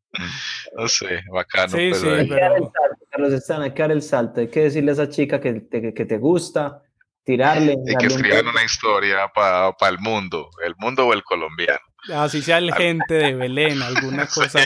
[0.75, 1.69] No sé, bacano.
[1.69, 4.41] Sí, sí, hay, que dar el salto, Carlos Están, hay que dar el salto.
[4.41, 6.83] Hay que decirle a esa chica que te, que te gusta,
[7.27, 7.75] tirarle.
[7.85, 11.79] Y que escriban una historia para el mundo, el mundo o el colombiano.
[12.15, 14.59] Así sea el gente de Belén, alguna cosa.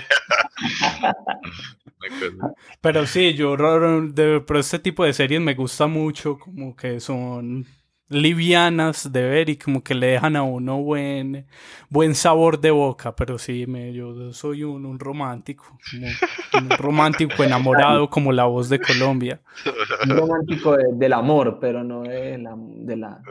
[2.80, 7.66] pero sí, yo, pero este tipo de series me gusta mucho, como que son
[8.12, 11.48] livianas de ver y como que le dejan a uno buen,
[11.90, 15.78] buen sabor de boca, pero sí, me, yo soy un, romántico,
[16.54, 19.42] un romántico enamorado como la voz de Colombia.
[20.04, 22.56] Un romántico del amor, pero no de la...
[22.58, 23.22] De la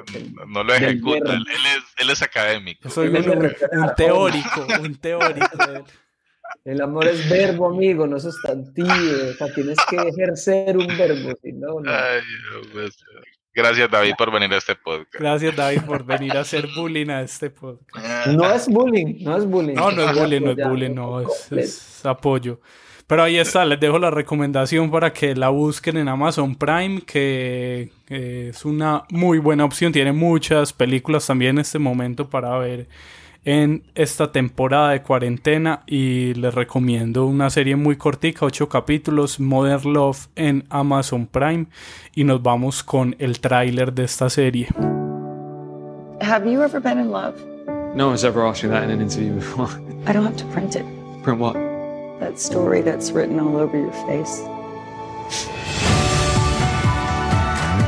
[0.49, 2.89] no, lo ejecuta, él es, él es académico.
[2.89, 5.85] soy un, teórico, un teórico.
[6.65, 8.91] El amor es verbo, amigo, no sustantivo.
[9.31, 11.91] O sea, tienes que ejercer un verbo, si no, no.
[11.91, 12.21] Ay,
[12.73, 12.97] pues,
[13.53, 15.15] Gracias David por venir a este podcast.
[15.15, 18.29] Gracias David por venir a hacer bullying a este podcast.
[18.29, 19.75] No es bullying, no es bullying.
[19.75, 22.61] No, no es bullying, no es bullying, no, es, apoyo.
[23.07, 27.91] Pero ahí está, les dejo la recomendación para que la busquen en Amazon Prime, que
[28.09, 29.93] es una muy buena opción.
[29.93, 32.87] Tiene muchas películas también en este momento para ver
[33.45, 39.93] en esta temporada de cuarentena y les recomiendo una serie muy cortica, ocho capítulos, Modern
[39.93, 41.67] Love en Amazon Prime
[42.15, 44.69] y nos vamos con el tráiler de esta serie.
[46.21, 47.35] Have you ever been in love?
[47.95, 49.69] No one's ever asked me that in an interview before.
[50.07, 50.85] I don't have to print it.
[51.23, 51.55] Print what?
[52.21, 54.43] That story that's written all over your face.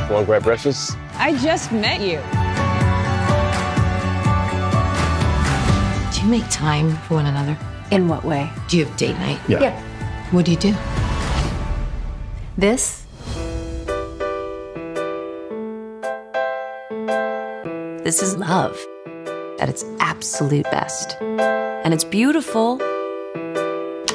[0.09, 0.97] Want to grab breakfast?
[1.17, 2.19] I just met you.
[6.23, 7.57] You make time for one another?
[7.91, 8.49] In what way?
[8.69, 9.39] Do you have date night?
[9.47, 9.59] Yeah.
[9.59, 10.29] yeah.
[10.31, 10.73] What do you do?
[12.57, 13.05] This?
[18.03, 18.77] This is love
[19.59, 21.17] at its absolute best.
[21.21, 22.79] And it's beautiful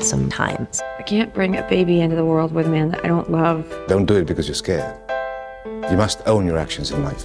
[0.01, 0.80] sometimes.
[0.98, 3.66] I can't bring a baby into the world with a man that I don't love.
[3.86, 4.94] Don't do it because you're scared.
[5.90, 7.24] You must own your actions in life.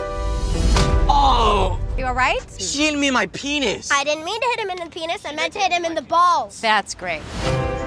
[2.13, 2.61] You all right?
[2.61, 3.91] She hit me in my penis.
[3.91, 5.25] I didn't mean to hit him in the penis.
[5.25, 6.61] I meant to hit him in the balls.
[6.61, 7.23] That's great.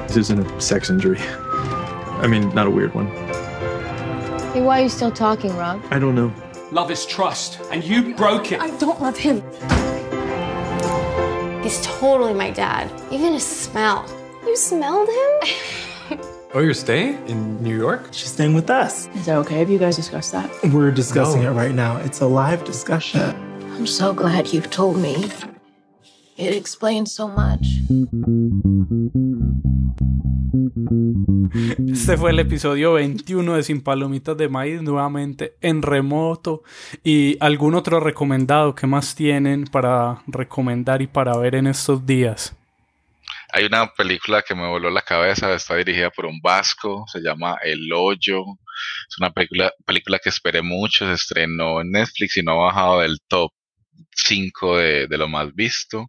[0.08, 1.20] This isn't a sex injury.
[1.20, 3.06] I mean, not a weird one.
[4.52, 5.80] Hey, why are you still talking, Rob?
[5.92, 6.32] I don't know.
[6.72, 8.60] Love is trust, and you broke it.
[8.60, 9.42] I don't love him.
[11.62, 12.90] He's totally my dad.
[13.12, 14.12] Even his smell.
[14.44, 16.18] You smelled him?
[16.52, 18.08] oh, you're staying in New York?
[18.10, 19.06] She's staying with us.
[19.14, 20.50] Is it okay if you guys discuss that?
[20.64, 21.52] We're discussing no.
[21.52, 21.98] it right now.
[21.98, 23.45] It's a live discussion.
[23.76, 25.14] I'm so glad you've told me.
[26.38, 27.66] It explains so much.
[31.92, 36.62] Este fue el episodio 21 de Sin Palomitas de Maíz, nuevamente en remoto.
[37.04, 42.56] ¿Y algún otro recomendado que más tienen para recomendar y para ver en estos días?
[43.52, 47.58] Hay una película que me voló la cabeza, está dirigida por un vasco, se llama
[47.62, 48.42] El Hoyo.
[49.08, 53.00] Es una película, película que esperé mucho, se estrenó en Netflix y no ha bajado
[53.00, 53.52] del top
[54.14, 56.06] 5 de, de lo más visto,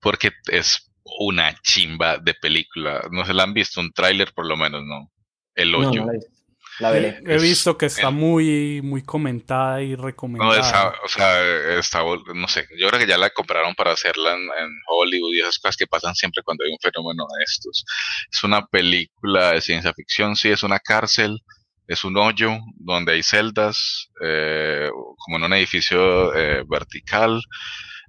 [0.00, 3.02] porque es una chimba de película.
[3.10, 5.10] No se la han visto, un tráiler por lo menos, ¿no?
[5.54, 6.00] El No, Hoyo.
[6.02, 6.32] no la he visto.
[6.78, 7.20] La veré.
[7.26, 10.60] He visto que está muy, muy comentada y No, recomendada.
[10.60, 12.02] esa, o sea, está,
[12.34, 15.58] no sé, yo creo que ya la compraron para hacerla en, en Hollywood y esas
[15.58, 17.82] cosas que pasan siempre cuando hay un fenómeno de estos.
[18.30, 21.40] Es una película de ciencia ficción, sí, es una cárcel,
[21.86, 27.40] es un hoyo donde hay celdas, eh, como en un edificio eh, vertical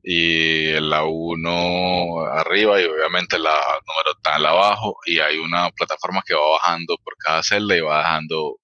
[0.04, 6.34] y la 1 arriba y obviamente la número tal abajo y hay una plataforma que
[6.34, 8.58] va bajando por cada celda y va dejando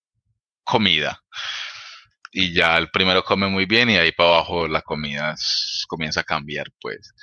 [0.63, 1.19] comida
[2.33, 5.35] y ya el primero come muy bien y ahí para abajo la comida
[5.87, 7.13] comienza a cambiar, pues.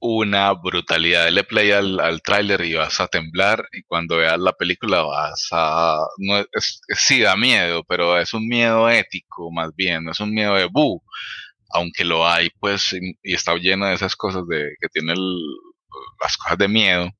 [0.00, 1.24] Una brutalidad.
[1.24, 5.48] Dale play al, al tráiler y vas a temblar y cuando veas la película vas
[5.52, 5.98] a...
[6.18, 10.32] No, es, sí, da miedo, pero es un miedo ético más bien, no es un
[10.32, 11.02] miedo de bu,
[11.70, 15.14] aunque lo hay, pues, y, y está lleno de esas cosas de que tiene
[16.22, 17.10] las cosas de miedo,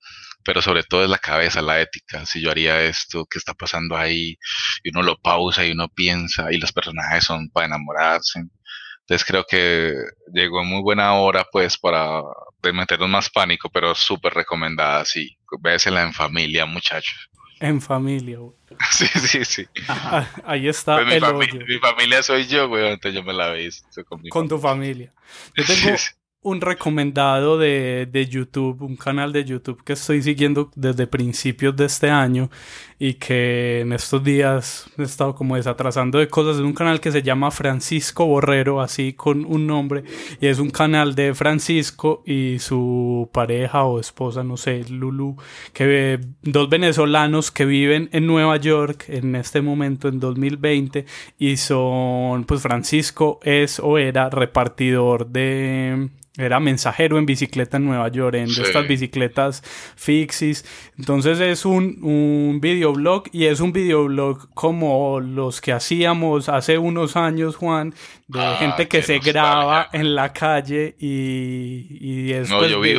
[0.44, 2.24] pero sobre todo es la cabeza, la ética.
[2.26, 4.36] Si yo haría esto, ¿qué está pasando ahí?
[4.84, 8.42] Y uno lo pausa y uno piensa, y los personajes son para enamorarse.
[9.08, 9.94] Entonces creo que
[10.34, 12.20] llegó en muy buena hora, pues, para
[12.74, 15.38] meternos más pánico, pero súper recomendada, sí.
[15.60, 17.30] Vésela en familia, muchachos.
[17.58, 18.54] En familia, güey.
[18.90, 19.66] Sí, sí, sí.
[19.88, 21.66] Ah, Ahí está Pues mi, el fami- hoyo.
[21.66, 25.14] mi familia soy yo, güey, entonces yo me la visto con mi Con tu familia.
[25.56, 25.96] Yo tengo
[26.42, 31.86] un recomendado de, de YouTube, un canal de YouTube que estoy siguiendo desde principios de
[31.86, 32.48] este año
[33.00, 36.56] y que en estos días he estado como desatrasando de cosas.
[36.56, 40.04] Es un canal que se llama Francisco Borrero, así con un nombre,
[40.40, 45.36] y es un canal de Francisco y su pareja o esposa, no sé, Lulu,
[45.72, 51.04] que dos venezolanos que viven en Nueva York en este momento, en 2020,
[51.38, 58.08] y son, pues Francisco es o era repartidor de era mensajero en bicicleta en Nueva
[58.08, 58.62] York, en Sí.
[58.62, 59.62] estas bicicletas
[59.96, 60.64] fixis.
[60.96, 67.16] Entonces es un, un videoblog y es un videoblog como los que hacíamos hace unos
[67.16, 67.92] años, Juan,
[68.28, 72.80] de Ah, gente que se graba en la calle y, y es No, pues, yo
[72.80, 72.94] vi,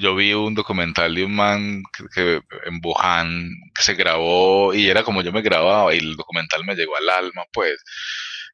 [0.00, 2.34] yo vi un documental de un man que, que
[2.66, 6.76] en Wuhan que se grabó y era como yo me grababa y el documental me
[6.76, 7.82] llegó al alma, pues.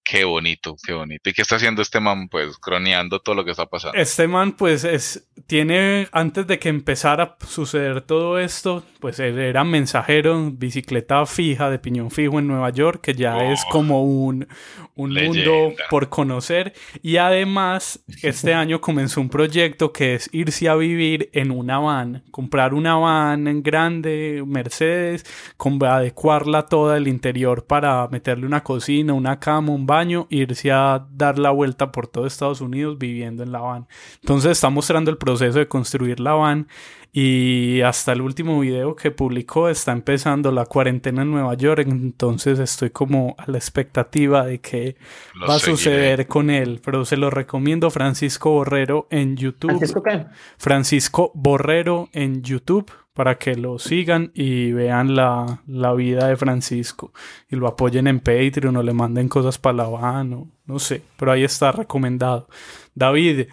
[0.05, 1.31] Qué bonito, qué bonito.
[1.31, 2.29] ¿Y qué está haciendo este man?
[2.29, 3.97] Pues croneando todo lo que está pasando.
[3.97, 9.39] Este man, pues, es, tiene, antes de que empezara a suceder todo esto, pues él
[9.39, 14.47] era mensajero, bicicleta fija, de piñón fijo en Nueva York, que ya es como un,
[14.95, 16.75] un mundo por conocer.
[17.03, 22.25] Y además, este año comenzó un proyecto que es irse a vivir en una van,
[22.31, 25.25] comprar una van en grande, Mercedes,
[25.57, 29.94] con, adecuarla toda el interior para meterle una cocina, una cama, un baño,
[30.31, 33.87] irse a dar la vuelta por todo Estados Unidos viviendo en la van.
[34.21, 36.69] Entonces está mostrando el proceso de construir la van
[37.17, 42.59] y hasta el último video que publicó está empezando la cuarentena en Nueva York, entonces
[42.59, 44.97] estoy como a la expectativa de que
[45.35, 45.77] Lo va a seguiré.
[45.77, 49.71] suceder con él, pero se lo recomiendo Francisco Borrero en YouTube.
[49.71, 50.27] ¿Francisco qué?
[50.59, 57.13] Francisco Borrero en YouTube para que lo sigan y vean la, la vida de Francisco
[57.49, 61.03] y lo apoyen en Patreon o le manden cosas para la van o no sé,
[61.17, 62.49] pero ahí está recomendado.
[62.95, 63.47] David,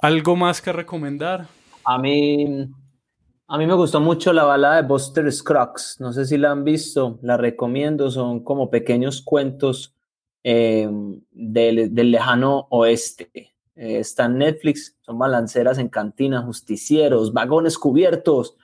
[0.00, 1.46] ¿algo más que recomendar?
[1.84, 2.68] A mí,
[3.48, 5.96] a mí me gustó mucho la balada de Buster Scruggs.
[6.00, 8.10] No sé si la han visto, la recomiendo.
[8.10, 9.94] Son como pequeños cuentos
[10.44, 10.88] eh,
[11.32, 13.30] del, del lejano oeste.
[13.76, 18.56] Eh, está en Netflix, son balanceras en cantina, justicieros, vagones cubiertos,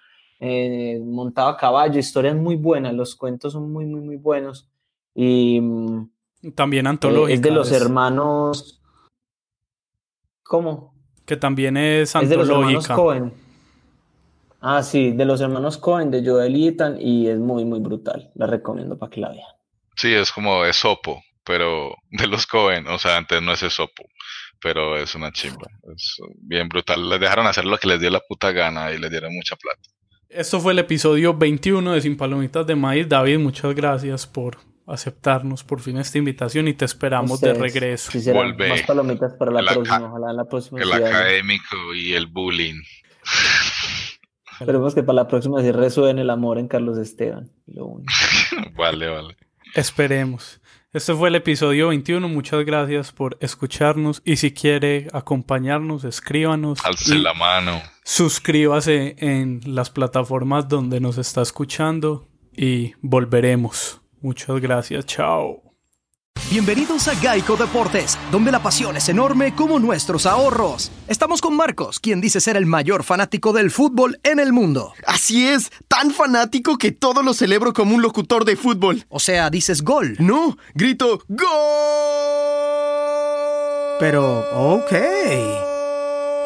[0.45, 2.93] eh, montado a caballo, historias muy buenas.
[2.95, 4.69] Los cuentos son muy, muy, muy buenos.
[5.15, 6.11] Y mm,
[6.57, 7.35] También eh, antológica.
[7.35, 8.83] es de los hermanos.
[10.43, 10.95] ¿Cómo?
[11.25, 12.95] Que también es Es de los hermanos antológica.
[12.97, 13.33] Cohen.
[14.61, 18.33] Ah, sí, de los hermanos Cohen, de Joel y Ethan, y es muy, muy brutal.
[18.35, 19.47] La recomiendo para que la vean.
[19.95, 24.03] Sí, es como Esopo, pero de los Cohen, o sea, antes no es Esopo,
[24.61, 27.09] pero es una chimba, es bien brutal.
[27.09, 29.89] Les dejaron hacer lo que les dio la puta gana y les dieron mucha plata.
[30.35, 33.07] Esto fue el episodio 21 de Sin Palomitas de Maíz.
[33.07, 34.57] David, muchas gracias por
[34.87, 38.11] aceptarnos por fin esta invitación y te esperamos de regreso.
[38.33, 38.71] Volve.
[38.71, 40.81] Más palomitas para la próxima, ojalá la próxima.
[40.81, 42.81] El académico y el bullying.
[44.59, 47.51] Esperemos que para la próxima sí resuene el amor en Carlos Esteban.
[48.75, 49.37] vale, vale.
[49.75, 50.62] Esperemos.
[50.95, 52.29] Este fue el episodio 21.
[52.29, 54.21] Muchas gracias por escucharnos.
[54.27, 56.85] Y si quiere acompañarnos, escríbanos.
[56.85, 57.81] Alce la mano.
[58.05, 62.29] Suscríbase en las plataformas donde nos está escuchando.
[62.55, 64.03] Y volveremos.
[64.21, 65.07] Muchas gracias.
[65.07, 65.72] Chao.
[66.53, 70.91] Bienvenidos a Geico Deportes, donde la pasión es enorme como nuestros ahorros.
[71.09, 74.93] Estamos con Marcos, quien dice ser el mayor fanático del fútbol en el mundo.
[75.07, 79.07] Así es, tan fanático que todo lo celebro como un locutor de fútbol.
[79.09, 80.15] O sea, dices gol.
[80.19, 81.49] No, grito gol.
[83.99, 84.41] Pero,
[84.77, 84.93] ok.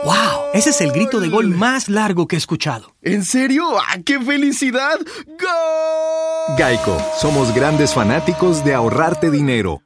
[0.05, 0.46] ¡Wow!
[0.57, 2.95] Ese es el grito de gol más largo que he escuchado.
[3.03, 3.79] ¿En serio?
[3.79, 4.99] ¡Ah, qué felicidad!
[5.27, 6.57] ¡Gol!
[6.57, 9.83] Geico, somos grandes fanáticos de ahorrarte dinero.